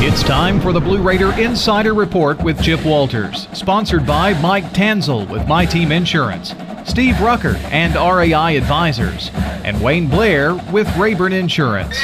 [0.02, 5.28] It's time for the Blue Raider Insider Report with Chip Walters, sponsored by Mike Tanzel
[5.28, 6.54] with My Team Insurance,
[6.84, 9.30] Steve Rucker and RAI Advisors,
[9.64, 11.98] and Wayne Blair with Rayburn Insurance.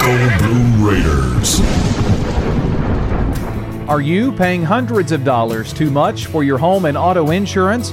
[0.00, 1.60] Go Blue Raiders.
[3.88, 7.92] Are you paying hundreds of dollars too much for your home and auto insurance?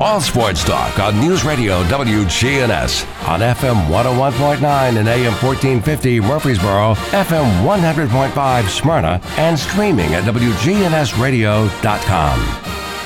[0.00, 7.64] All Sports Talk on News Radio WGNS on FM 101.9 and AM 1450 Murfreesboro, FM
[7.64, 12.40] 100.5 Smyrna, and streaming at WGNSradio.com.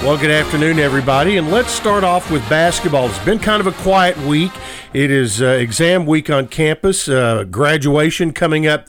[0.03, 3.09] Well, good afternoon, everybody, and let's start off with basketball.
[3.09, 4.53] It's been kind of a quiet week.
[4.95, 8.87] It is uh, exam week on campus, uh, graduation coming up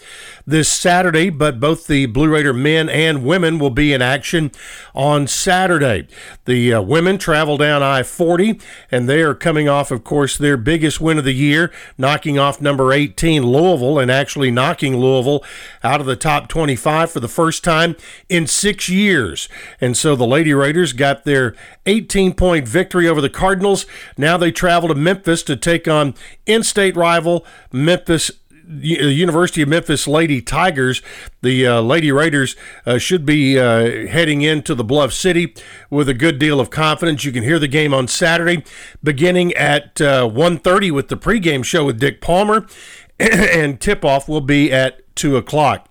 [0.50, 4.52] this Saturday, but both the Blue Raider men and women will be in action
[4.94, 6.08] on Saturday.
[6.46, 8.60] The uh, women travel down I 40,
[8.92, 12.62] and they are coming off, of course, their biggest win of the year, knocking off
[12.62, 15.44] number 18, Louisville, and actually knocking Louisville
[15.84, 17.96] out of the top 25 for the first time
[18.28, 19.48] in six years.
[19.80, 23.86] And so the Lady Raiders got their 18 point victory over the Cardinals.
[24.18, 28.32] Now they travel to Memphis to take on in state rival Memphis
[28.70, 31.02] University of Memphis Lady Tigers.
[31.42, 32.56] The uh, Lady Raiders
[32.86, 35.56] uh, should be uh, heading into the Bluff City
[35.90, 37.26] with a good deal of confidence.
[37.26, 38.64] You can hear the game on Saturday,
[39.04, 42.68] beginning at 1.30 uh, with the pregame show with Dick Palmer,
[43.20, 45.90] and tip-off will be at 2 o'clock.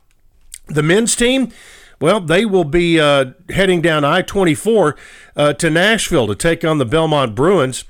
[0.67, 1.51] The men's team,
[2.01, 4.97] well, they will be uh, heading down I-24
[5.35, 7.85] uh, to Nashville to take on the Belmont Bruins.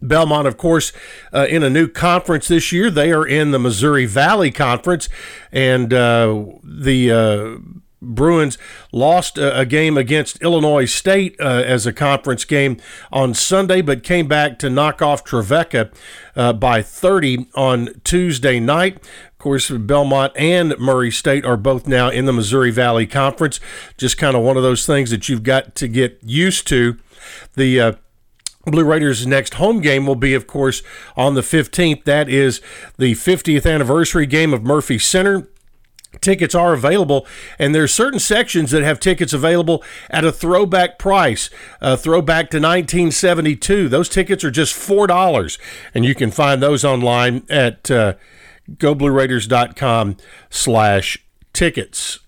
[0.00, 0.92] Belmont, of course,
[1.32, 2.90] uh, in a new conference this year.
[2.90, 5.08] They are in the Missouri Valley Conference,
[5.52, 8.58] and uh, the uh, Bruins
[8.92, 12.76] lost a, game against Illinois State uh, as a conference game
[13.10, 15.90] on Sunday, but came back to knock off Trevecca
[16.36, 18.96] uh, by 30 on Tuesday night.
[18.96, 23.58] Of course, Belmont and Murray State are both now in the Missouri Valley Conference.
[23.96, 26.98] Just kind of one of those things that you've got to get used to.
[27.54, 27.92] The uh,
[28.66, 30.82] Blue Raiders' next home game will be, of course,
[31.16, 32.04] on the 15th.
[32.04, 32.60] That is
[32.98, 35.48] the 50th anniversary game of Murphy Center.
[36.20, 37.26] Tickets are available,
[37.58, 41.50] and there's certain sections that have tickets available at a throwback price,
[41.80, 43.88] a throwback to 1972.
[43.88, 45.58] Those tickets are just four dollars,
[45.92, 48.14] and you can find those online at uh,
[48.70, 51.18] goblueraiders.com/slash
[51.52, 52.20] tickets.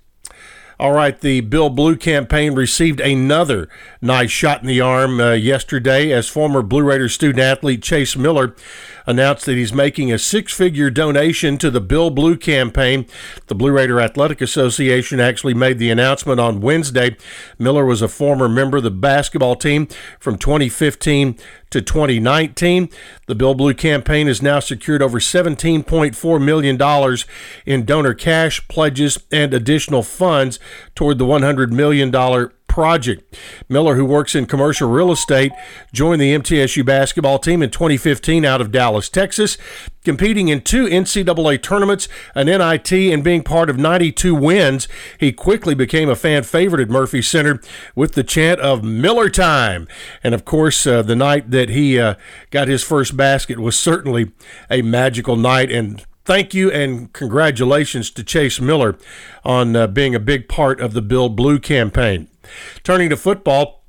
[0.79, 3.71] All right, the Build Blue campaign received another
[4.03, 8.55] nice shot in the arm uh, yesterday as former Blue Raiders student athlete Chase Miller
[9.07, 13.07] announced that he's making a six figure donation to the Build Blue campaign.
[13.47, 17.17] The Blue Raider Athletic Association actually made the announcement on Wednesday.
[17.59, 19.87] Miller was a former member of the basketball team
[20.19, 21.39] from 2015
[21.71, 22.89] to 2019.
[23.27, 27.17] The Build Blue campaign has now secured over $17.4 million
[27.67, 30.59] in donor cash, pledges, and additional funds
[30.95, 32.11] toward the $100 million
[32.77, 33.35] project.
[33.71, 35.51] Miller, who works in commercial real estate,
[35.95, 39.57] joined the MTSU basketball team in 2015 out of Dallas, Texas,
[40.05, 44.89] competing in two NCAA tournaments, an NIT, and being part of 92 wins.
[45.19, 47.63] He quickly became a fan favorite at Murphy Center
[47.95, 49.89] with the chant of Miller time.
[50.23, 52.17] And of course, uh, the night that he uh,
[52.51, 54.33] got his first basket was certainly
[54.71, 55.73] a magical night.
[55.73, 58.99] And thank you and congratulations to Chase Miller
[59.47, 62.29] on uh, being a big part of the Build Blue campaign.
[62.83, 63.83] Turning to football,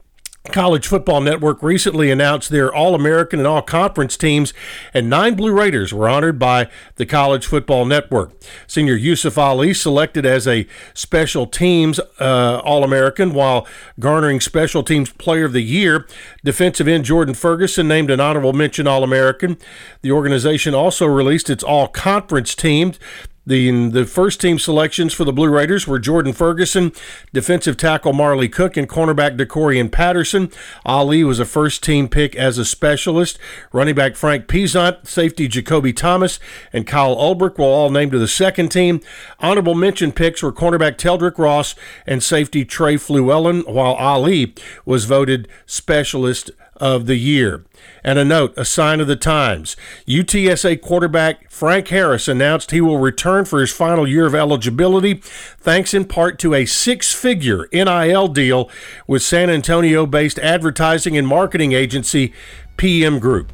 [0.51, 4.53] College Football Network recently announced their All American and All Conference teams,
[4.93, 8.31] and nine Blue Raiders were honored by the College Football Network.
[8.65, 13.67] Senior Yusuf Ali selected as a Special Teams uh, All American, while
[13.99, 16.07] garnering Special Teams Player of the Year.
[16.43, 19.57] Defensive end Jordan Ferguson named an honorable mention All American.
[20.01, 22.99] The organization also released its All Conference teams.
[23.47, 26.91] The, the first team selections for the Blue Raiders were Jordan Ferguson,
[27.31, 30.51] defensive tackle Marley Cook, and cornerback DeCorian Patterson.
[30.85, 33.39] Ali was a first team pick as a specialist.
[33.71, 36.41] Running back Frank Peasant, safety Jacoby Thomas,
[36.73, 38.99] and Kyle Ulbrich were all named to the second team.
[39.39, 41.73] Honorable mention picks were cornerback Teldrick Ross
[42.05, 47.65] and safety Trey Fluellen, while Ali was voted specialist of the year.
[48.03, 49.75] And a note, a sign of the times.
[50.07, 55.93] UTSA quarterback Frank Harris announced he will return for his final year of eligibility, thanks
[55.93, 58.69] in part to a six figure NIL deal
[59.07, 62.33] with San Antonio based advertising and marketing agency
[62.77, 63.51] PM Group.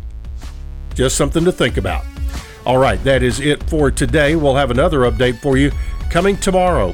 [0.93, 2.05] Just something to think about.
[2.65, 4.35] All right, that is it for today.
[4.35, 5.71] We'll have another update for you
[6.09, 6.93] coming tomorrow.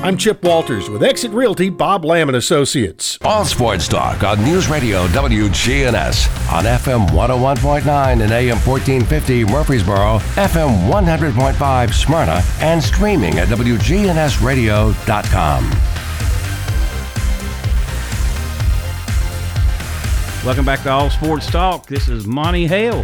[0.00, 3.18] I'm Chip Walters with Exit Realty Bob Lamb and Associates.
[3.24, 10.88] All Sports Talk on News Radio WGNS on FM 101.9 and AM 1450 Murfreesboro, FM
[10.88, 15.70] 100.5 Smyrna, and streaming at WGNSradio.com.
[20.46, 21.88] Welcome back to All Sports Talk.
[21.88, 23.02] This is Monty Hale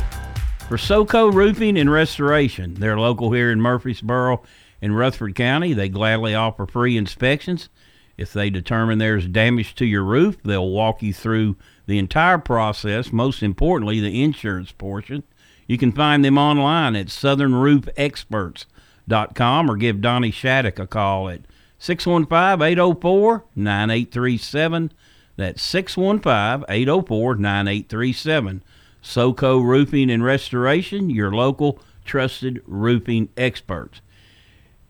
[0.69, 2.75] for SoCo Roofing and Restoration.
[2.75, 4.45] They're local here in Murfreesboro
[4.85, 5.73] in Rutherford County.
[5.73, 7.71] They gladly offer free inspections.
[8.19, 11.57] If they determine there's damage to your roof, they'll walk you through
[11.87, 15.23] the entire process, most importantly, the insurance portion.
[15.67, 21.41] You can find them online at southernroofexperts.com or give Donnie Shattuck a call at
[21.79, 24.93] 615 804 9837.
[25.37, 28.63] That's 615 804 9837.
[29.03, 34.03] SoCo Roofing and Restoration, your local trusted roofing experts.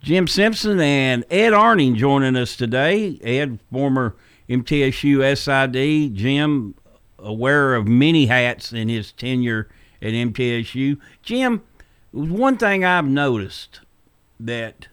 [0.04, 3.18] Jim Simpson and Ed Arning joining us today.
[3.22, 4.14] Ed, former
[4.50, 6.14] MTSU SID.
[6.14, 6.74] Jim,
[7.18, 9.70] aware of many hats in his tenure
[10.02, 10.98] at MTSU.
[11.22, 11.62] Jim,
[12.12, 13.80] one thing I've noticed
[14.38, 14.88] that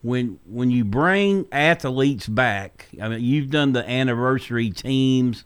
[0.00, 5.44] when when you bring athletes back, I mean, you've done the anniversary teams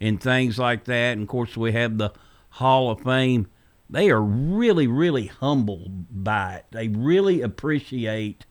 [0.00, 2.10] and things like that, and of course we have the
[2.50, 3.46] Hall of Fame.
[3.94, 6.64] They are really, really humbled by it.
[6.72, 8.44] They really appreciate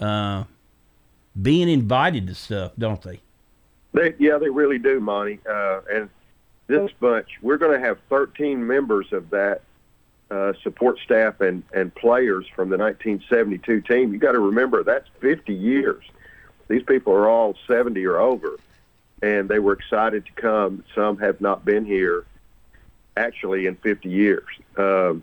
[0.00, 0.44] uh,
[1.40, 3.20] being invited to stuff, don't they?
[3.92, 5.38] They, yeah, they really do, Monty.
[5.48, 6.10] Uh, and
[6.66, 9.62] this bunch, we're going to have 13 members of that
[10.32, 14.12] uh, support staff and, and players from the 1972 team.
[14.12, 16.02] You got to remember that's 50 years.
[16.66, 18.58] These people are all 70 or over,
[19.22, 20.82] and they were excited to come.
[20.96, 22.24] Some have not been here
[23.16, 24.44] actually in 50 years.
[24.76, 25.22] Um,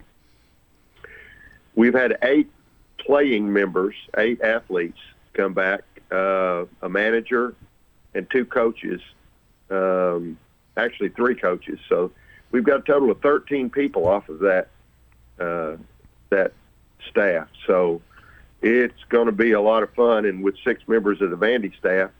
[1.75, 2.49] we've had eight
[2.97, 4.99] playing members, eight athletes
[5.33, 5.81] come back,
[6.11, 7.55] uh, a manager,
[8.13, 9.01] and two coaches.
[9.69, 10.37] Um,
[10.77, 11.79] actually, three coaches.
[11.87, 12.11] So
[12.51, 14.67] we've got a total of 13 people off of that
[15.39, 15.77] uh,
[16.29, 16.53] that
[17.09, 17.47] staff.
[17.65, 18.01] So
[18.61, 21.75] it's going to be a lot of fun, and with six members of the Vandy
[21.77, 22.11] staff,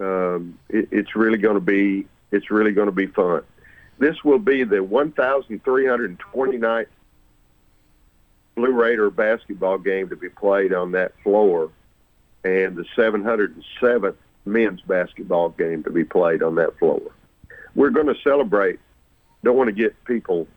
[0.00, 3.42] um, it, it's really going to be it's really going to be fun.
[4.00, 6.86] This will be the 1,329th
[8.56, 11.70] Blue Raider basketball game to be played on that floor,
[12.42, 17.02] and the 707th men's basketball game to be played on that floor.
[17.74, 18.80] We're going to celebrate.
[19.44, 20.48] Don't want to get people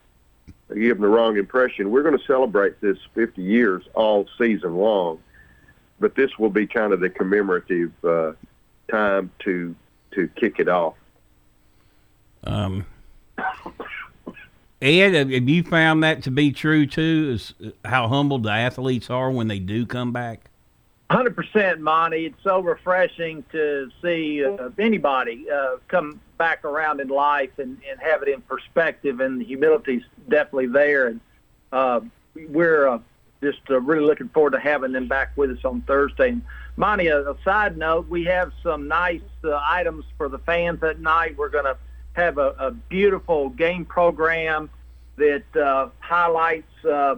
[0.74, 1.91] give them the wrong impression.
[1.91, 5.20] We're going to celebrate this 50 years all season long,
[6.00, 8.32] but this will be kind of the commemorative uh,
[8.89, 9.76] time to
[10.12, 10.96] to kick it off.
[12.46, 12.86] Um,
[14.82, 17.32] Ed, have you found that to be true too?
[17.36, 17.54] Is
[17.86, 20.50] how humbled the athletes are when they do come back?
[21.10, 22.26] Hundred percent, Monty.
[22.26, 28.00] It's so refreshing to see uh, anybody uh, come back around in life and, and
[28.02, 31.08] have it in perspective, and the humility's definitely there.
[31.08, 31.20] And
[31.72, 32.02] uh,
[32.50, 33.00] we're uh,
[33.42, 36.30] just uh, really looking forward to having them back with us on Thursday.
[36.30, 36.42] And
[36.76, 41.00] Monty, a, a side note, we have some nice uh, items for the fans that
[41.00, 41.38] night.
[41.38, 41.78] We're going to
[42.14, 44.70] have a, a beautiful game program
[45.18, 47.16] that uh, highlights uh,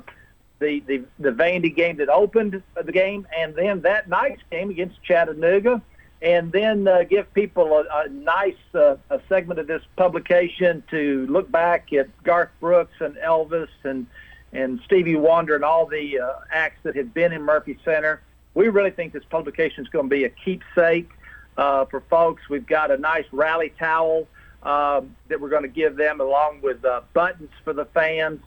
[0.60, 5.02] the, the the Vandy game that opened the game, and then that night's game against
[5.04, 5.82] Chattanooga,
[6.22, 11.28] and then uh, give people a, a nice uh, a segment of this publication to
[11.28, 14.08] look back at Garth Brooks and Elvis and
[14.54, 18.22] and Stevie Wonder and all the uh, acts that have been in Murphy Center.
[18.54, 21.10] We really think this publication is going to be a keepsake
[21.58, 22.44] uh, for folks.
[22.50, 24.28] We've got a nice rally towel
[24.66, 28.42] um, that we're going to give them, along with uh, buttons for the fans.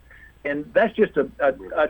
[0.45, 1.89] And that's just a, a, a,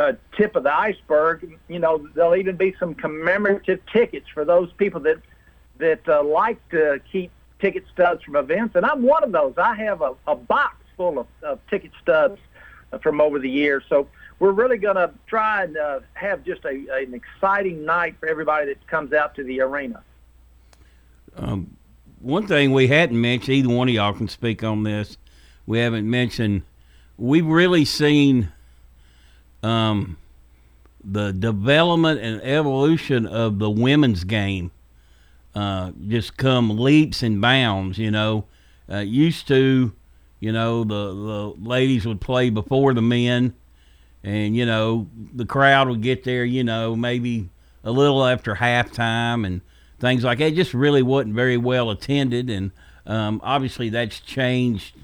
[0.00, 1.58] a tip of the iceberg.
[1.68, 5.18] You know, there'll even be some commemorative tickets for those people that
[5.78, 9.54] that uh, like to keep ticket stubs from events, and I'm one of those.
[9.56, 12.38] I have a, a box full of, of ticket stubs
[13.02, 13.82] from over the years.
[13.88, 14.06] So
[14.38, 18.66] we're really going to try and uh, have just a, an exciting night for everybody
[18.66, 20.02] that comes out to the arena.
[21.36, 21.76] Um,
[22.20, 25.16] one thing we hadn't mentioned, either one of y'all can speak on this.
[25.66, 26.62] We haven't mentioned.
[27.16, 28.52] We've really seen
[29.62, 30.16] um,
[31.02, 34.70] the development and evolution of the women's game
[35.54, 37.98] uh, just come leaps and bounds.
[37.98, 38.44] You know,
[38.90, 39.92] uh, used to,
[40.40, 43.54] you know, the the ladies would play before the men,
[44.22, 46.44] and you know the crowd would get there.
[46.44, 47.48] You know, maybe
[47.82, 49.60] a little after halftime and
[50.00, 50.48] things like that.
[50.48, 52.72] It just really wasn't very well attended, and
[53.06, 54.96] um, obviously that's changed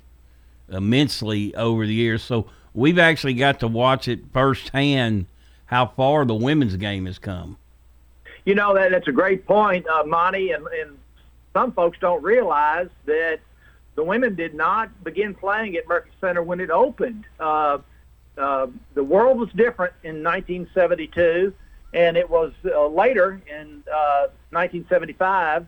[0.69, 2.23] immensely over the years.
[2.23, 5.27] So we've actually got to watch it firsthand
[5.67, 7.57] how far the women's game has come.
[8.45, 10.97] You know that that's a great point, uh, Monty, and, and
[11.53, 13.41] some folks don't realize that
[13.97, 17.25] the women did not begin playing at Murphy Center when it opened.
[17.41, 17.79] Uh,
[18.39, 21.53] uh, the world was different in 1972,
[21.93, 23.83] and it was uh, later in
[24.51, 25.65] 1975 uh,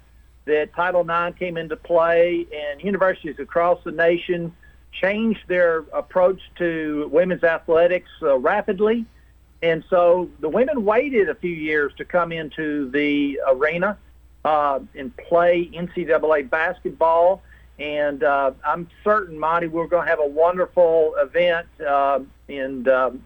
[0.47, 4.55] that Title IX came into play, and universities across the nation
[4.93, 9.05] changed their approach to women's athletics uh, rapidly.
[9.63, 13.99] And so the women waited a few years to come into the arena
[14.45, 17.43] uh, and play NCAA basketball.
[17.79, 23.25] And uh, I'm certain, Monty, we're going to have a wonderful event uh, in um,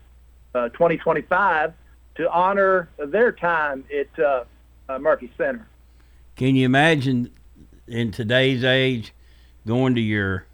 [0.54, 1.72] uh, 2025
[2.16, 4.44] to honor their time at uh,
[4.88, 5.66] uh, Murphy Center.
[6.36, 7.30] Can you imagine
[7.86, 9.12] in today's age
[9.66, 10.46] going to your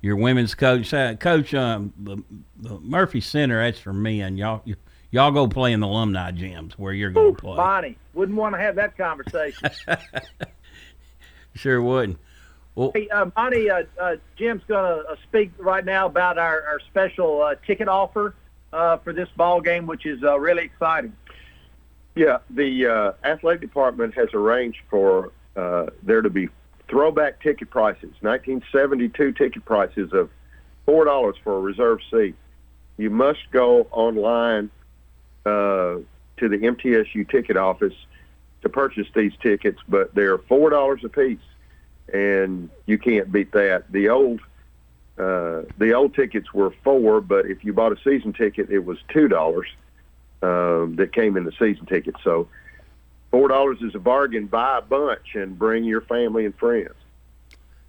[0.00, 2.22] your women's coach, uh, coach, um, the,
[2.60, 3.62] the Murphy Center?
[3.62, 4.36] That's for men.
[4.36, 4.62] Y'all,
[5.10, 7.56] y'all go play in the alumni gyms where you're going to play.
[7.56, 9.70] Bonnie wouldn't want to have that conversation.
[11.54, 12.18] sure wouldn't.
[12.74, 13.84] Well, hey, uh, Monty, uh,
[14.36, 18.34] Jim's going to uh, speak right now about our, our special uh, ticket offer
[18.74, 21.14] uh, for this ball game, which is uh, really exciting.
[22.16, 26.48] Yeah, the uh, athletic department has arranged for uh, there to be
[26.88, 30.30] throwback ticket prices, 1972 ticket prices of
[30.84, 32.34] four dollars for a reserve seat.
[32.98, 34.70] You must go online
[35.46, 35.98] uh,
[36.36, 37.94] to the MTSU ticket office
[38.62, 41.38] to purchase these tickets, but they're four dollars a piece,
[42.12, 43.90] and you can't beat that.
[43.90, 44.40] The old
[45.18, 48.98] uh, the old tickets were four, but if you bought a season ticket, it was
[49.08, 49.68] two dollars
[50.42, 52.16] um, that came in the season ticket.
[52.24, 52.48] So
[53.30, 54.46] four dollars is a bargain.
[54.46, 56.94] Buy a bunch and bring your family and friends.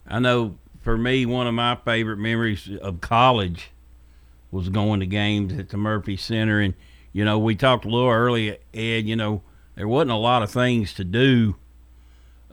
[0.08, 3.72] I know for me, one of my favorite memories of college
[4.52, 6.76] was going to games at the Murphy Center, and
[7.12, 9.08] you know we talked a little earlier, Ed.
[9.08, 9.42] You know
[9.74, 11.56] there wasn't a lot of things to do.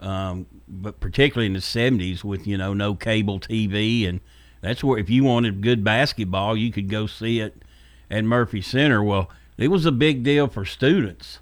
[0.00, 4.20] Um, but particularly in the 70s with you know no cable TV and
[4.62, 7.62] that's where if you wanted good basketball, you could go see it
[8.10, 9.02] at Murphy Center.
[9.02, 11.40] Well, it was a big deal for students.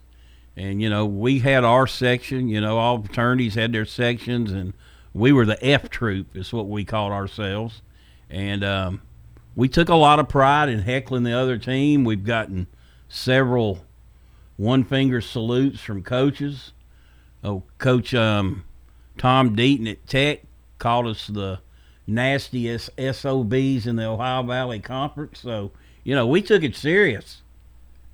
[0.56, 4.74] And, you know, we had our section, you know, all fraternities had their sections, and
[5.14, 7.82] we were the F troop, is what we called ourselves.
[8.28, 9.02] And um,
[9.54, 12.04] we took a lot of pride in heckling the other team.
[12.04, 12.66] We've gotten
[13.08, 13.84] several
[14.56, 16.72] one finger salutes from coaches.
[17.42, 18.64] Oh, Coach um,
[19.16, 20.42] Tom Deaton at Tech
[20.78, 21.60] called us the
[22.10, 25.38] nastiest SOBs in the Ohio Valley Conference.
[25.40, 25.70] So,
[26.04, 27.42] you know, we took it serious.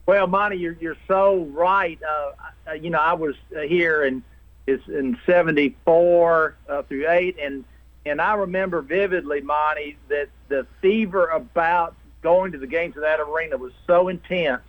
[0.06, 1.98] Well, Monty, you're you're so right.
[2.02, 4.22] Uh, you know, I was here in
[4.66, 7.64] in '74 uh, through eight, and
[8.04, 13.18] and I remember vividly, Monty, that the fever about going to the games of that
[13.20, 14.62] arena was so intense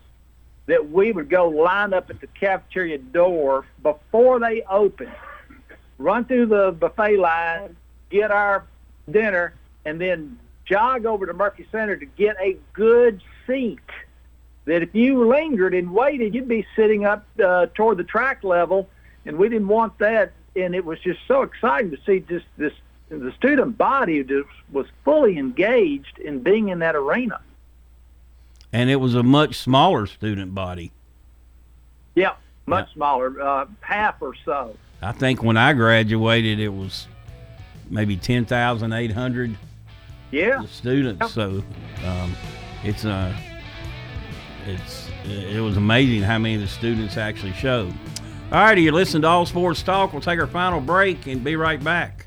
[0.65, 5.15] that we would go line up at the cafeteria door before they opened,
[5.97, 7.75] run through the buffet line,
[8.09, 8.65] get our
[9.09, 9.53] dinner,
[9.85, 13.79] and then jog over to Murphy Center to get a good seat.
[14.65, 18.89] That if you lingered and waited, you'd be sitting up uh, toward the track level,
[19.25, 20.33] and we didn't want that.
[20.55, 22.73] And it was just so exciting to see just this
[23.09, 27.39] the student body just was fully engaged in being in that arena.
[28.73, 30.91] And it was a much smaller student body.
[32.15, 32.33] Yeah,
[32.65, 32.93] much yeah.
[32.95, 34.75] smaller, uh, half or so.
[35.01, 37.07] I think when I graduated, it was
[37.89, 39.57] maybe 10,800
[40.31, 40.63] yeah.
[40.65, 41.21] students.
[41.21, 41.27] Yeah.
[41.27, 41.63] So
[42.05, 42.35] um,
[42.83, 43.35] it's uh,
[44.65, 47.93] it's it was amazing how many of the students actually showed.
[48.51, 50.13] All righty, you listen to All Sports Talk.
[50.13, 52.25] We'll take our final break and be right back.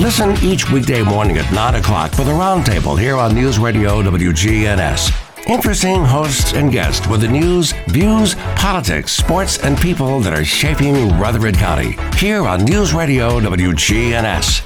[0.00, 5.25] Listen each weekday morning at 9 o'clock for the Roundtable here on News Radio WGNS.
[5.46, 11.16] Interesting hosts and guests with the news, views, politics, sports, and people that are shaping
[11.20, 11.96] Rutherford County.
[12.16, 14.65] Here on News Radio WGNS.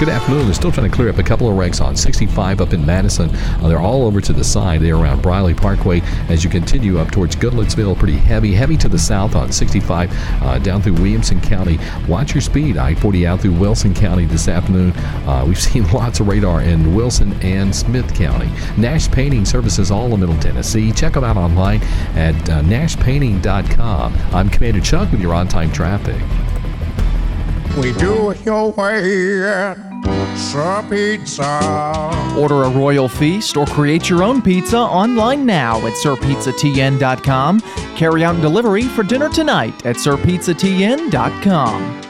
[0.00, 0.46] Good afternoon.
[0.46, 3.28] They're still trying to clear up a couple of wrecks on 65 up in Madison.
[3.36, 4.80] Uh, they're all over to the side.
[4.80, 7.98] They're around Briley Parkway as you continue up towards Goodlettsville.
[7.98, 8.54] Pretty heavy.
[8.54, 10.10] Heavy to the south on 65
[10.42, 11.78] uh, down through Williamson County.
[12.08, 12.78] Watch your speed.
[12.78, 14.92] I 40 out through Wilson County this afternoon.
[15.26, 18.48] Uh, we've seen lots of radar in Wilson and Smith County.
[18.78, 20.92] Nash Painting services all of Middle Tennessee.
[20.92, 21.82] Check them out online
[22.16, 24.14] at uh, nashpainting.com.
[24.32, 26.16] I'm Commander Chuck with your on time traffic.
[27.76, 29.89] We do it your way at
[30.36, 32.34] Sir Pizza.
[32.38, 37.60] Order a royal feast or create your own pizza online now at sirpizzatn.com.
[37.96, 42.09] Carry out and delivery for dinner tonight at sirpizzatn.com.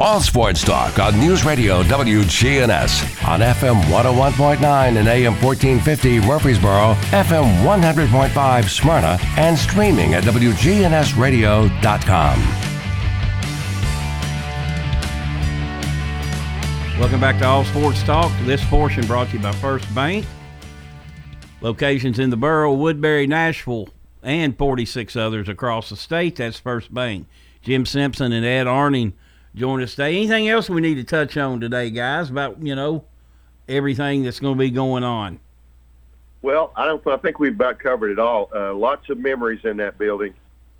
[0.00, 7.64] All sports talk on News Radio WGNS on FM 101.9 and AM 1450 Murfreesboro, FM
[7.64, 12.38] 100.5 Smyrna, and streaming at WGNSradio.com.
[16.98, 18.32] Welcome back to All Sports Talk.
[18.44, 20.26] This portion brought to you by First Bank.
[21.60, 23.88] Locations in the borough, Woodbury, Nashville,
[24.22, 26.36] and 46 others across the state.
[26.36, 27.26] That's First Bank.
[27.62, 29.14] Jim Simpson and Ed Arning
[29.58, 30.16] join us today.
[30.16, 33.04] Anything else we need to touch on today, guys, about, you know,
[33.68, 35.40] everything that's going to be going on?
[36.40, 37.04] Well, I don't.
[37.06, 38.48] I think we've about covered it all.
[38.54, 40.34] Uh, lots of memories in that building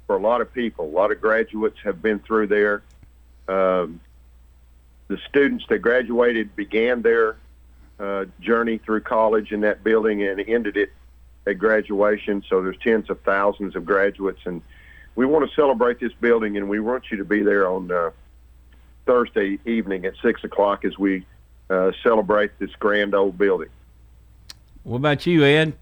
[0.07, 0.87] for a lot of people.
[0.87, 2.83] A lot of graduates have been through there.
[3.49, 4.01] Um,
[5.09, 7.37] the students that graduated began their
[7.99, 10.93] uh, journey through college in that building and ended it
[11.47, 12.45] at graduation.
[12.49, 14.63] So there's tens of thousands of graduates, and
[15.17, 18.11] we want to celebrate this building, and we want you to be there on uh,
[19.09, 21.25] Thursday evening at six o'clock as we
[21.71, 23.71] uh, celebrate this grand old building.
[24.85, 25.73] What about you, Ed?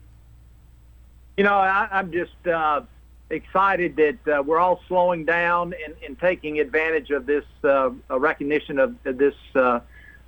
[1.36, 2.82] You know, I, I'm just uh,
[3.30, 8.78] excited that uh, we're all slowing down and, and taking advantage of this uh, recognition
[8.78, 9.80] of this uh,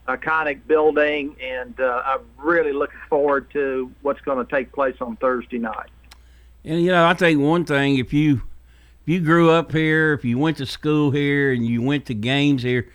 [0.09, 5.15] iconic building, and uh, I'm really looking forward to what's going to take place on
[5.17, 5.91] Thursday night.
[6.65, 8.43] And you know, I think one thing: if you if
[9.09, 12.63] you grew up here, if you went to school here, and you went to games
[12.63, 12.91] here,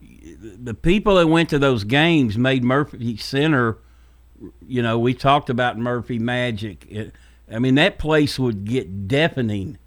[0.00, 3.78] the people that went to those games made Murphy Center.
[4.66, 6.86] You know, we talked about Murphy Magic.
[6.90, 7.12] It,
[7.50, 9.78] I mean, that place would get deafening.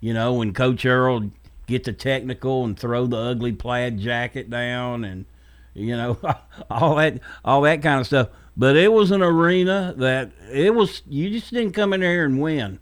[0.00, 1.30] You know, when Coach Earle
[1.66, 5.26] get the technical and throw the ugly plaid jacket down, and
[5.74, 6.18] you know
[6.70, 8.28] all that all that kind of stuff.
[8.56, 11.02] But it was an arena that it was.
[11.08, 12.78] You just didn't come in there and win.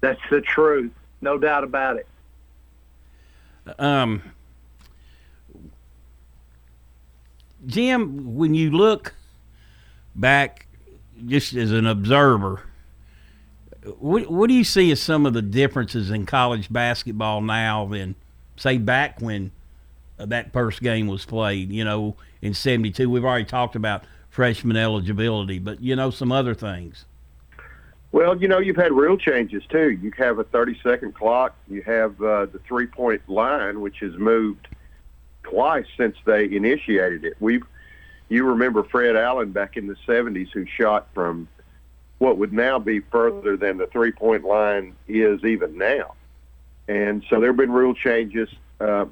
[0.00, 2.06] That's the truth, no doubt about it.
[3.78, 4.22] Um,
[7.66, 9.14] Jim, when you look
[10.14, 10.66] back,
[11.26, 12.62] just as an observer,
[13.98, 18.14] what what do you see as some of the differences in college basketball now than
[18.56, 19.52] say back when
[20.18, 21.70] that first game was played?
[21.70, 26.54] You know, in '72, we've already talked about freshman eligibility, but you know some other
[26.54, 27.04] things.
[28.12, 29.90] Well, you know, you've had rule changes too.
[29.90, 31.54] You have a 30 second clock.
[31.68, 34.68] You have uh, the three point line, which has moved
[35.44, 37.34] twice since they initiated it.
[37.38, 37.64] We've,
[38.28, 41.48] you remember Fred Allen back in the 70s who shot from
[42.18, 46.14] what would now be further than the three point line is even now.
[46.88, 48.48] And so there have been rule changes,
[48.80, 49.06] uh,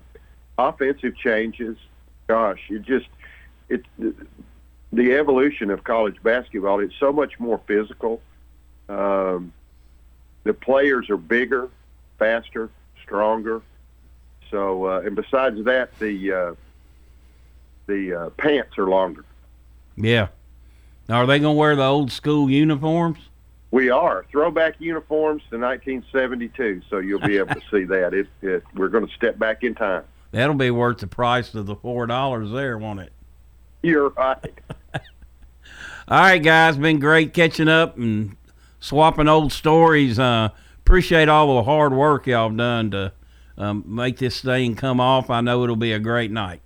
[0.59, 1.79] offensive changes.
[2.27, 3.07] Gosh, it just,
[3.69, 3.85] it,
[4.93, 8.21] the evolution of college basketball, it's so much more physical
[8.89, 9.53] um,
[10.45, 11.69] the players are bigger,
[12.19, 12.71] faster,
[13.03, 13.63] stronger.
[14.51, 16.55] So, uh, and besides that, the uh,
[17.87, 19.25] the uh, pants are longer.
[19.97, 20.29] Yeah.
[21.09, 23.19] Now, are they going to wear the old school uniforms?
[23.71, 28.15] We are throwback uniforms to 1972, so you'll be able to see that.
[28.15, 30.05] It, it we're going to step back in time.
[30.31, 33.13] That'll be worth the price of the four dollars there, won't it?
[33.83, 34.61] You're right.
[34.95, 38.37] All right, guys, been great catching up and
[38.81, 40.19] swapping old stories.
[40.19, 43.13] Uh, appreciate all the hard work y'all done to
[43.57, 45.31] um, make this thing come off.
[45.31, 46.63] I know it'll be a great night.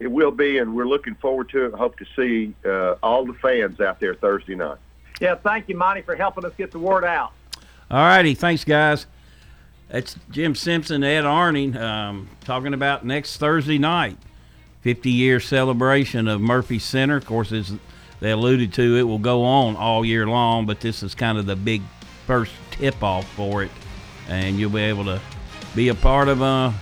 [0.00, 1.74] It will be, and we're looking forward to it.
[1.74, 4.78] Hope to see uh, all the fans out there Thursday night.
[5.20, 7.32] Yeah, thank you, Monty, for helping us get the word out.
[7.90, 9.06] All righty, thanks, guys.
[9.88, 14.18] That's Jim Simpson, Ed Arning, um, talking about next Thursday night,
[14.82, 17.16] 50 year celebration of Murphy Center.
[17.16, 17.72] Of course, as
[18.20, 21.46] they alluded to, it will go on all year long, but this is kind of
[21.46, 21.82] the big
[22.26, 23.70] first tip off for it,
[24.28, 25.20] and you'll be able to
[25.74, 26.72] be a part of uh,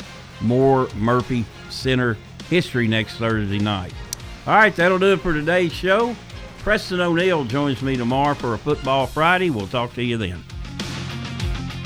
[0.41, 2.17] more Murphy Center
[2.49, 3.93] history next Thursday night.
[4.47, 6.15] All right, that'll do it for today's show.
[6.59, 9.51] Preston O'Neill joins me tomorrow for a Football Friday.
[9.51, 10.43] We'll talk to you then.